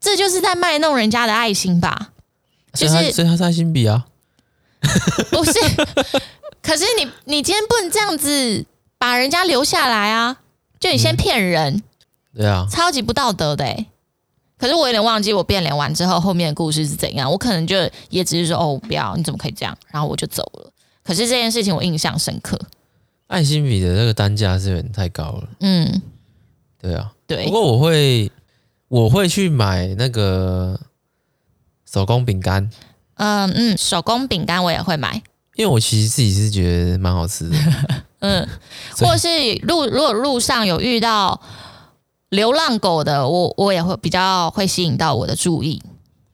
[0.00, 2.12] 这就是在卖弄人家的爱心吧？
[2.72, 4.06] 就是所以他是爱心笔啊。
[5.30, 5.52] 不是，
[6.62, 8.64] 可是你你今天不能这样子
[8.98, 10.38] 把人家留下来啊！
[10.80, 11.82] 就你先骗人，嗯、
[12.36, 13.86] 对啊，超级不道德的、欸。
[14.56, 17.76] 可是我有点忘记我变脸完之后后面的故事是怎样，我可能就
[18.08, 19.76] 也只是说哦，不要，你怎么可以这样？
[19.90, 20.70] 然后我就走了。
[21.02, 22.58] 可是这件事情我印象深刻。
[23.26, 25.48] 爱心笔的那个单价是有点太高了。
[25.60, 26.02] 嗯，
[26.80, 27.44] 对啊，对。
[27.46, 28.30] 不过我会
[28.88, 30.78] 我会去买那个
[31.90, 32.70] 手工饼干。
[33.16, 35.22] 嗯嗯，手工饼干我也会买，
[35.56, 37.56] 因为我其实自己是觉得蛮好吃的。
[38.20, 38.48] 嗯，
[38.98, 39.28] 或是
[39.62, 41.40] 路如果路上有遇到
[42.30, 45.82] 流浪狗的，我我也会比较会吸引到我的注意。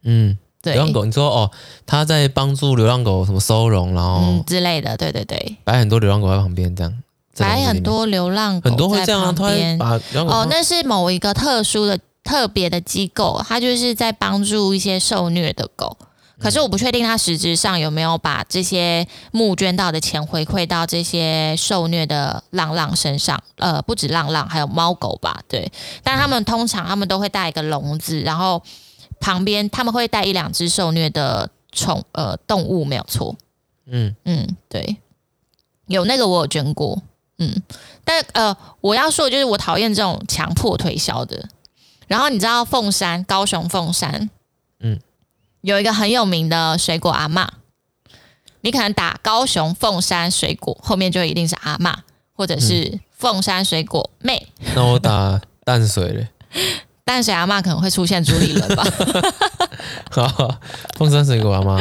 [0.04, 1.50] 嗯，对，流浪狗，你说哦，
[1.84, 7.02] 他在帮助流浪狗什么收容，然后、嗯、之类的，对对对，摆很多流浪狗在旁边这样，
[7.36, 15.96] 摆很多流浪狗很多会这样啊，他会把流浪狗哦，那是某一个特殊的特别的机构，它就是在帮助一些受虐的狗。
[16.40, 25.70] 可是我不确定他实质上有没有把这些募捐到的钱回馈到这些受虐的浪浪身上，呃，不止浪浪，还有猫狗吧，对。
[26.02, 28.62] 但他们通常他们都会带一个笼子，然后
[29.20, 33.36] 旁边他们会带一两只受虐的宠呃动物，没有错。
[33.86, 34.96] 嗯嗯，对，
[35.88, 37.02] 有那个我有捐过，
[37.38, 37.62] 嗯，
[38.02, 41.48] 但呃我要说的就是我讨厌这种强迫推销的。
[42.08, 44.30] 然后你知道凤山，高雄凤山，
[44.80, 44.98] 嗯。
[45.62, 47.46] 有一个很有名的水果阿嬷，
[48.62, 51.94] 你可能打高雄凤山水果，后面就一定是阿嬷，
[52.32, 54.48] 或者是凤山水果妹。
[54.74, 56.28] 那我打淡水嘞，
[57.04, 58.84] 淡水阿嬷可能会出现朱立伦吧。
[60.10, 60.58] 好，
[60.96, 61.78] 凤山水果阿嬷，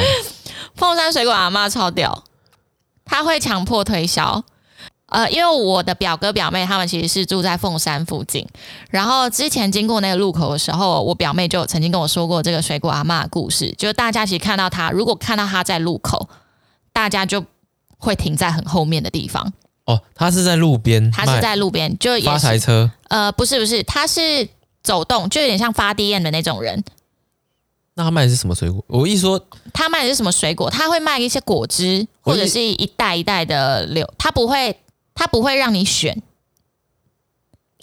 [0.75, 2.23] 凤山水果阿嬷超屌，
[3.05, 4.43] 他会强迫推销。
[5.09, 8.47] 呃，因为我的表哥表妹他们其实是住在凤山附近，
[8.91, 13.73] 然后之前经过那个路口的时候，我表妹就曾经跟我说过这个水果阿嬷的故事。
[13.77, 16.29] 就是大家其实看到他，如果看到他在路口，
[16.93, 17.43] 大家就
[17.97, 19.51] 会停在很后面的地方。
[19.85, 22.91] 哦，他是在路边，他是在路边，就发财车。
[23.07, 24.47] 呃，不是不是，他是
[24.83, 26.83] 走动，就有点像发电的那种人。
[27.95, 28.85] 那他卖的是什么水果？
[28.85, 29.43] 我一说
[29.73, 34.77] 他卖的是什么水果，他会卖一些果汁，或者是一袋一袋的流，他不会。
[35.19, 36.23] 他不会让你选。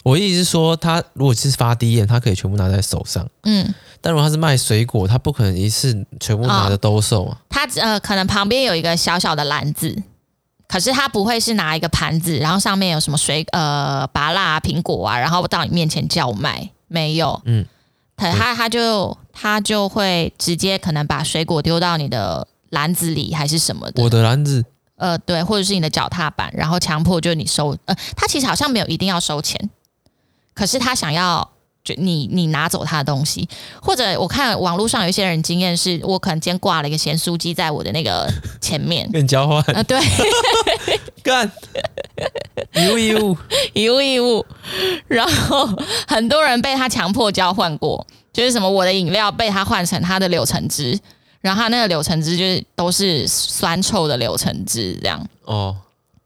[0.03, 3.29] 我意思是说，他如果是发 DM，他可以全部拿在手上。
[3.43, 3.71] 嗯，
[4.01, 7.37] 但如果他是卖水果，他不可能一次全部拿着兜售啊。
[7.47, 10.01] 他呃，可能旁边有一个小小的篮子，
[10.67, 17.39] 可是他不会是拿一个盘子，然后上面有什么水呃，芭乐啊、苹果啊，然后到你面前叫卖，没有。
[17.45, 17.63] 嗯，
[18.15, 24.01] 他他他就他就会直接可能把水果丢到你的篮子里，还是什么的。
[24.01, 24.65] 我的篮子。
[24.97, 29.69] 呃，对，或者是你的脚踏板，然后强迫就是你收，呃，他其实好像没有一定要收钱，
[30.53, 31.47] 可是他想要
[31.83, 33.47] 就你你拿走他的东西，
[33.81, 38.27] 或者我看网络上有一些人经验是，我可能今天挂了一个咸酥鸡在我的那个
[38.59, 39.99] 前面，跟你交换，呃，对，
[41.23, 41.49] 干，
[42.73, 43.37] 以物易物，
[43.73, 44.45] 以物易物。
[45.07, 45.69] 然后
[46.07, 50.99] 很多人被他强迫交换过，就是什么我的饮料被他换成他的柳橙汁，
[51.47, 55.25] 然后他那个柳橙汁就是都是酸臭的柳橙汁这样。
[55.45, 55.73] 哦，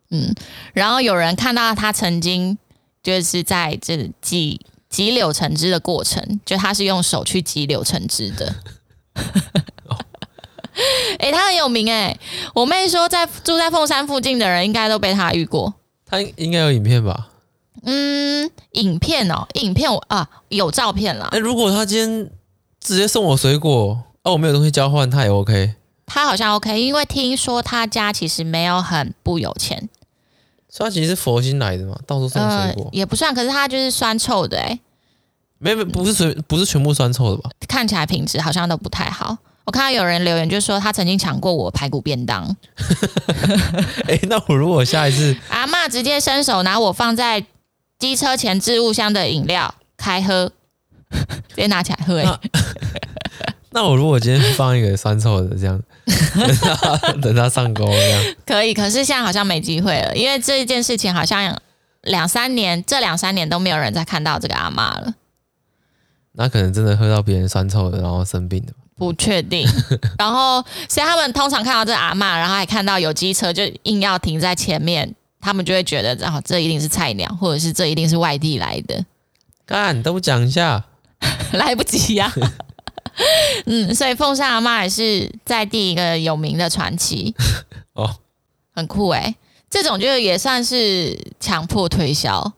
[0.10, 0.34] 嗯，
[0.74, 2.58] 然后有人看到他曾经
[3.04, 4.60] 就是在这挤
[4.90, 8.56] 挤柳橙汁的过程，就他是用手去挤柳橙汁的。
[11.20, 12.20] 哎、 欸，他很有名哎、欸！
[12.56, 15.74] 我妹说，在住在凤山附近的人应该都被他遇过。
[16.06, 17.28] 他应该有影片吧？
[17.84, 21.28] 嗯，影片哦，影片我啊有照片啦。
[21.32, 22.32] 哎、欸、如果他今天
[22.80, 25.76] 直接送我水果，哦、啊，我没有东西交换，他也 OK。
[26.06, 29.90] 他好像 OK，因为听说他家其实没有很不有钱，
[30.68, 33.34] 所以他其实是佛心来的嘛，到处送水果、呃、也不算。
[33.34, 34.80] 可是他就是酸臭的哎、欸，
[35.58, 37.50] 没没不是全，不是全部酸臭的吧？
[37.68, 39.38] 看起来品质好像都不太好。
[39.64, 42.44] 我看到有人留言，就说他曾经抢过我排骨便当。
[44.08, 47.46] 哎、欸，那我如果下一次 阿嬷直接伸手拿我放在
[48.00, 50.52] 机车前置物箱的饮料开喝，
[51.48, 52.40] 直接拿起来喝、欸。
[53.72, 55.82] 哎， 那我如果今天放一个酸臭的这样，
[56.36, 58.74] 等 他等他上钩这样可以。
[58.74, 61.60] 可是现在好像没机会了，因为这一件事情好像
[62.02, 65.14] 两三年，这两三年都没有人再看到这个阿嬷了。
[66.34, 68.74] 那可能真的喝到别人酸臭的，然后生病的。
[68.96, 69.68] 不确定，
[70.20, 79.04] 然后所以他们通常看到这阿嬷，然后还看到有机车，就硬要停在前面，他们就会觉得，然后这一定是菜鸟，或者是这一定是外地来的。
[79.66, 80.86] 干，都讲一下，
[81.54, 82.52] 来不及呀、啊。
[83.66, 87.34] 嗯，所以凤山阿妈也是在地一个有名的传奇
[87.94, 88.18] 哦，
[88.74, 89.36] 很酷哎、欸，
[89.70, 92.54] 这种就也算是强迫推销。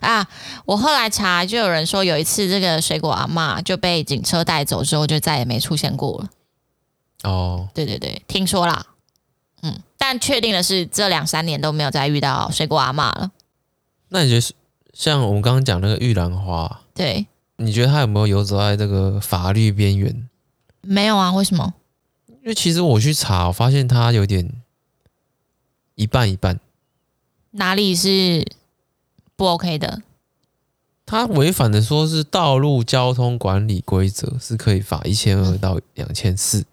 [0.00, 0.26] 啊！
[0.64, 6.30] 我后来查，就有人说有一次这个水果阿妈就被警车带走之后，就再也没出现过了。
[7.30, 8.86] 哦，对对对，听说啦，
[9.60, 13.30] 嗯，但确定的是，这两三年都没有再遇到水果阿妈了。
[14.08, 14.54] 那你觉得，
[14.94, 17.26] 像我们刚刚讲那个玉兰花，对，
[17.60, 20.28] 你觉得他有没有游走在这个法律边缘？
[20.80, 21.74] 没有啊，为什么？
[22.26, 24.50] 因为其实我去查，我发现他有点
[25.94, 26.58] 一半一半。
[27.52, 28.46] 哪里是？
[29.36, 30.02] 不 OK 的，
[31.06, 36.64] 他违反的说是道路交通管理规则，是可以罚一千二到两千四，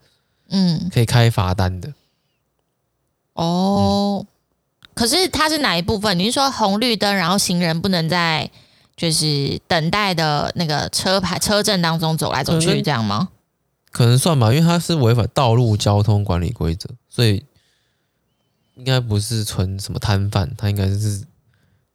[0.49, 1.93] 嗯，可以开罚单的。
[3.33, 4.27] 哦，嗯、
[4.93, 6.19] 可是他是哪一部分？
[6.19, 8.51] 你是说红绿灯，然后行人不能在
[8.97, 13.29] 就是等待的那个车牌车阵当中走来走去，这样吗？
[13.91, 17.45] 可能算吧，因为他是违反道路交通管理规则，所以
[18.75, 21.23] 应该不是纯什么摊贩，他应该是。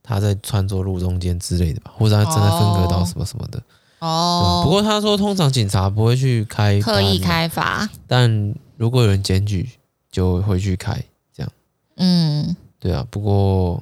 [0.04, 3.62] 他在穿梭路中间之类的吧，或者他真的分隔到什么什么的
[4.00, 4.62] 哦。
[4.64, 9.70] 不过他说，通常警察不会去开刻意开罚，但如果有人检举，
[10.10, 10.92] 就会去开
[11.32, 11.52] 这样。
[11.98, 13.06] 嗯，对啊。
[13.12, 13.80] 不过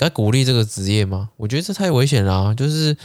[0.00, 1.28] 该鼓励这个职业吗？
[1.36, 2.54] 我觉得这太危险了啊。
[2.54, 2.96] 就是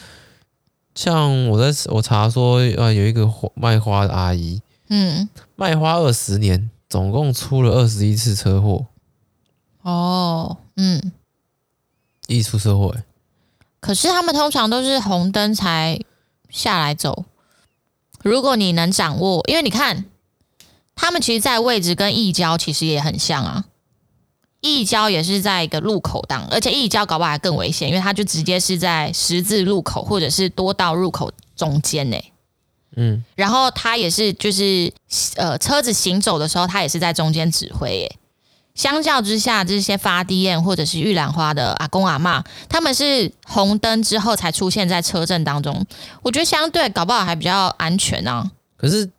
[0.96, 5.28] 像我在我查说，啊，有一个卖花的阿姨，嗯，
[5.58, 8.86] 卖花二十年，总共出了二十一次车祸。
[9.82, 11.12] 哦，嗯。
[12.28, 12.96] 一出车祸，
[13.80, 16.00] 可是他们通常都是红灯才
[16.50, 17.26] 下来走。
[18.24, 20.06] 如果你能掌握，因为你看，
[20.96, 23.66] 他们其实，在位置跟义交其实也很像啊。
[24.66, 32.18] 义交也是在一个路口当，而且义交搞不好还更危险，因为它就直接是在十字路口或者是多道入口中间呢。
[32.98, 34.92] 嗯，然后他也是就是
[35.36, 38.16] 呃，车子行走的时候，他也是在中间指挥耶。
[38.74, 45.86] 相较之下，这些发地燕或者是玉兰花的阿公阿嬷，他们是红灯之后才出现在车阵当中。
[46.22, 48.50] 我觉得相对搞不好还比较安全啊。
[48.78, 49.10] 可是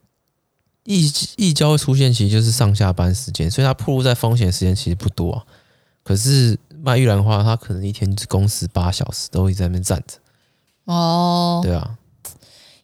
[0.86, 5.42] 义义交出现其实就是上下班时间，所以它暴露在风险时间其实不多啊。
[6.02, 10.14] 可是卖玉兰花，他可能一天只工时八小时，都会在那边站着。
[10.84, 11.96] 哦，对啊，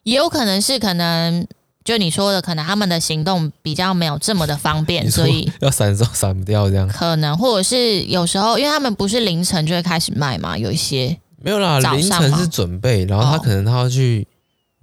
[0.03, 1.47] 也有可能是可能。
[1.85, 6.87] 就你说的，可能他们的行动比较没有这么的方便，所以要闪的时候闪不掉这样。
[6.87, 14.32] 可能或者是有时候，因为他们不是凌晨就会开始卖嘛，有一些没有啦，凌晨是准备，然后他可能他要去，哦、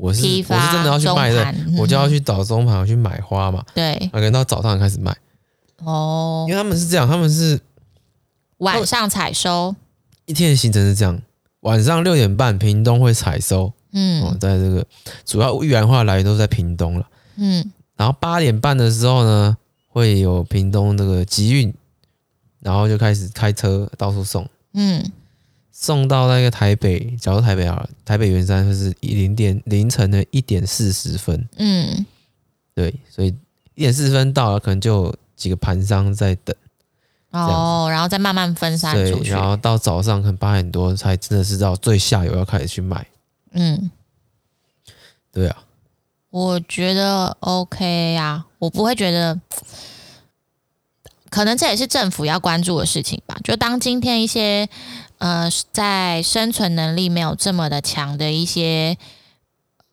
[0.01, 3.63] 我是我是真的要去卖的，嗯、我就要去找中盘去买花嘛。
[3.75, 5.15] 对，可能到早上开始卖。
[5.85, 7.61] 哦，因为他们是这样，他们是
[8.59, 9.75] 晚上采收，
[10.25, 11.21] 一天的行程是这样，
[11.61, 13.73] 晚上六点半屏东会采收。
[13.93, 14.87] 嗯，哦，在这个
[15.25, 17.07] 主要玉兰花来源都在屏东了。
[17.37, 19.57] 嗯，然后八点半的时候呢，
[19.89, 21.75] 会有屏东那个集运，
[22.61, 24.49] 然后就开始开车到处送。
[24.75, 25.05] 嗯，
[25.83, 31.49] 送到那个台北，假如台北好了，台北圆山就是零点凌晨的一点四十分。
[31.57, 32.05] 嗯，
[32.75, 33.29] 对，所以
[33.75, 36.55] 一点四十分到了，可能就有几个盘商在等，
[37.31, 43.07] 哦，然后再慢慢分散出去，然后到早上可能八点多才真的是到最下游要开始去卖。
[43.53, 43.91] 嗯，
[45.33, 45.65] 对啊，
[46.29, 49.41] 我觉得 OK 呀、啊，我不会觉得，
[51.31, 53.35] 可能这也是政府要关注的事情吧。
[53.43, 54.69] 就当今天一些
[55.21, 58.99] 呃在生存能力没有这么的强的一些。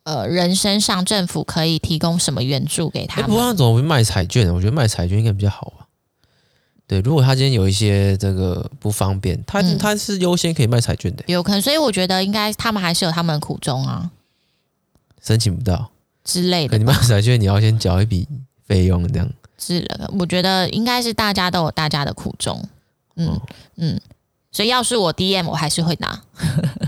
[0.08, 3.30] 呃，人身上政府可以提供什么援助给他们？
[3.30, 4.54] 不过他怎么会卖彩券呢？
[4.54, 5.86] 我觉得卖彩券应该比较好吧。
[6.88, 11.62] 对，如果他今天有一些这个不方便，他、嗯、他是优先可以卖彩券的，有可能。
[11.62, 14.10] 所以我觉得应该他们还是有他们的苦衷啊，
[15.22, 15.92] 申请不到
[16.24, 16.78] 之类的。
[16.78, 18.26] 你卖彩券，你要先缴一笔
[18.66, 20.10] 费用，这样是的。
[20.18, 22.64] 我觉得应该是大家都有大家的苦衷。
[23.18, 23.42] 嗯、哦、
[23.76, 24.00] 嗯，
[24.52, 26.22] 所以要是我 DM，我还是会拿。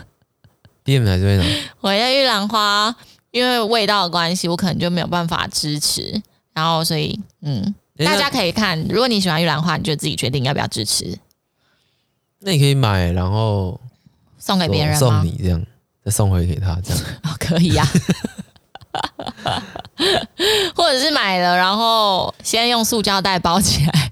[0.86, 1.46] DM 还是会拿。
[1.82, 2.96] 我要玉兰花。
[3.32, 6.20] 因为味道的关系，我可能就没有办法支持。
[6.52, 11.20] 然后，所以，嗯，大家可以看，如果你喜欢玉兰花，你就自己决定要不要支持。
[12.40, 13.80] 那你可以买，然后
[14.40, 15.64] 送给别人，送你这样，
[16.04, 17.04] 再送回给他这样。
[17.24, 17.88] 哦，可以呀、
[19.44, 19.64] 啊。
[20.76, 24.12] 或者是买了，然后先用塑胶袋包起来。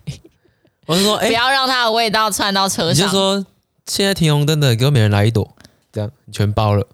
[0.87, 2.95] 我是说，哎，不要让它的味道窜到车上。
[2.95, 3.45] 你就说，
[3.85, 5.55] 现在停红灯的，给我每人来一朵，
[5.91, 6.87] 这样全包了。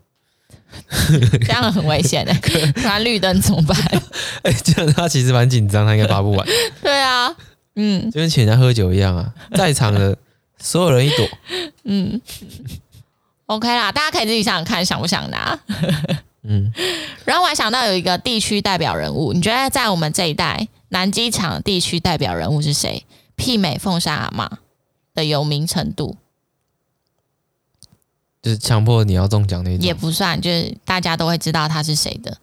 [1.45, 2.33] 这样很危险的，
[2.73, 3.77] 突然绿灯怎么办？
[4.41, 6.47] 哎、欸，这样他其实蛮紧张，他应该发不完。
[6.81, 7.31] 对啊，
[7.75, 10.17] 嗯，就跟请人家喝酒一样啊，在场的
[10.59, 11.27] 所有人一朵。
[11.83, 12.19] 嗯
[13.45, 15.59] ，OK 啦，大家可以自己想想看，想不想拿？
[16.41, 16.73] 嗯，
[17.23, 23.05] 然后我还想到有一个地区代表人物，你觉得在我们这一代南机场地区代表人物是谁？
[23.37, 24.57] 媲美凤山阿嬷
[25.13, 26.17] 的有名程度？
[28.41, 32.37] 就是强迫你要中奖那种，也不算，就是大家都会知道他是谁的。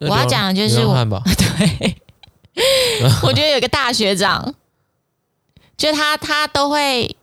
[0.00, 0.94] 我要讲的就是我，
[1.36, 1.96] 对，
[3.22, 4.54] 我觉得有个大学长，
[5.76, 7.14] 就他他都会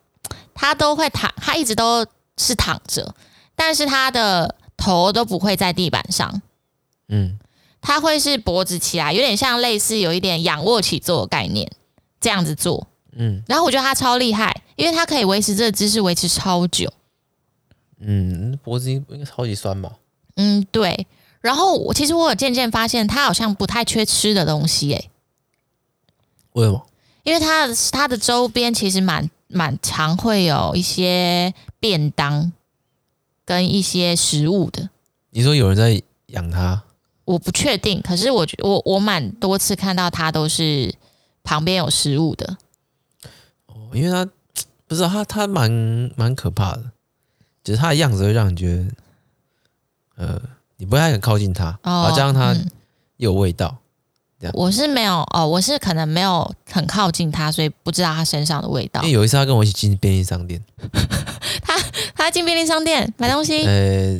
[0.53, 2.05] 他都会躺，他一直都
[2.37, 3.15] 是躺着，
[3.55, 6.43] 但是他的头都不会在地板上，
[7.07, 7.39] 嗯，
[7.81, 11.71] 他会是脖子起来，有点像类似有一点仰卧起坐的概念，
[12.23, 16.91] 这样子做，嗯，然后我觉得他超厉害，因为他可以维持这个姿势维持超久。
[17.99, 19.91] 嗯，脖子应该超级酸吧？
[20.37, 21.05] 嗯，对。
[21.41, 25.09] 然后我其实我有渐渐发现，他好像不太缺吃的东西，诶。
[26.53, 26.87] 为什么？
[27.23, 32.53] 因为他他的周边其实蛮蛮常会有一些便当
[33.43, 34.89] 跟一些食物的。
[35.31, 36.83] 你说有人在养他？
[37.25, 40.93] 我不确定，可是我我我蛮多次看到他都是
[41.43, 42.57] 旁边有食物的。
[43.67, 44.29] 哦，因为他
[44.87, 45.69] 不知道他他蛮
[46.15, 46.83] 蛮可怕的。
[47.63, 48.85] 就是他的样子会让你觉得，
[50.17, 50.41] 呃，
[50.75, 52.53] 你不太敢靠近他，哦、然后加上它
[53.15, 53.77] 又有味道。
[54.51, 58.99] 我是没有哦，我是可能没有很靠近他，所以不知道他身上的味道。
[59.03, 60.61] 因为有一次他跟我一起进便利商店，
[61.63, 61.79] 他
[62.13, 64.19] 他进便利商店买东西，呃，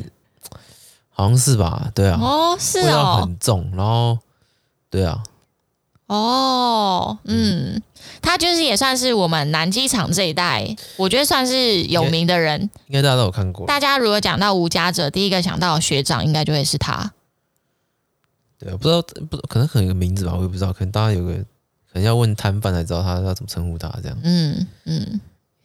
[1.10, 1.90] 好像是吧？
[1.94, 4.18] 对啊，哦，是哦，味道很重，然后
[4.88, 5.22] 对啊。
[6.06, 7.80] 哦，嗯，
[8.20, 13.66] 他就是也算是我们南机场这一代，我觉得算是有名的人，应该大家都有看过。
[13.66, 17.12] 大家如果讲到无家者，第一个想到学长，应该就会是他。
[18.58, 24.18] 对，我不知道，不可能可能有个名字吧，我也不知道，可能大家有个，可能要问摊贩才知道他要怎么称呼他这样。
[24.22, 25.20] 嗯嗯，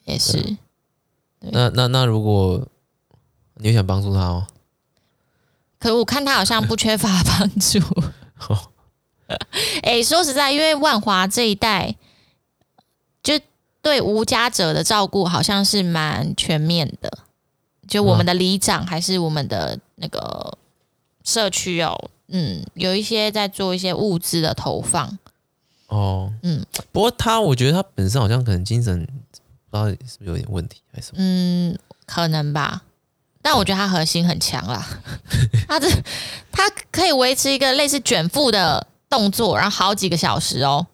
[0.06, 0.58] 也是。
[1.40, 2.66] 那那那如果
[3.56, 4.48] 你有想帮助他吗？
[5.80, 7.80] 可我看他好像不缺乏帮助。
[9.84, 11.96] 哎、欸，说实在，因为万华这一带，
[13.22, 13.40] 就
[13.82, 17.20] 对无家者的照顾好像是蛮全面的。
[17.88, 20.58] 就我们的里长还是我们的那个
[21.24, 25.18] 社区哦，嗯，有一些在做一些物资的投放。
[25.88, 29.08] 哦，嗯，不过他，我觉得他本身好像可能精神
[29.72, 31.18] 不知道是不是有点问题，还是什么？
[31.20, 32.84] 嗯，可能吧。
[33.42, 34.86] 但我觉得他核心很强啦，
[35.68, 35.90] 他这
[36.52, 38.86] 他可以维持一个类似卷腹的。
[39.10, 40.86] 动作，然后好几个小时哦。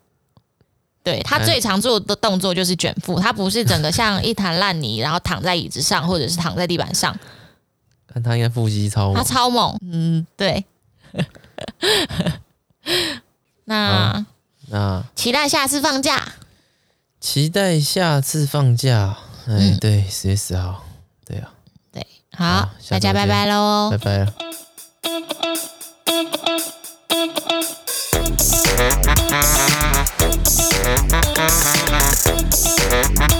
[1.04, 7.16] 对，他最常做的动作就是卷腹，他不是整个像一滩烂泥，然后躺在椅子上或者是躺在地板上。
[8.08, 9.78] 看他应该腹肌超猛，他超猛。
[9.84, 10.66] 嗯，对。
[13.66, 14.26] 那
[14.70, 16.34] 那期待下次放假。
[17.20, 19.18] 期待下次放假。
[19.48, 20.84] 哎，嗯、对，十月十号。
[21.24, 21.52] 对啊。
[21.92, 22.06] 对，
[22.36, 23.90] 好，大家拜拜喽。
[23.92, 24.34] 拜拜了。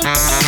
[0.08, 0.45] Thank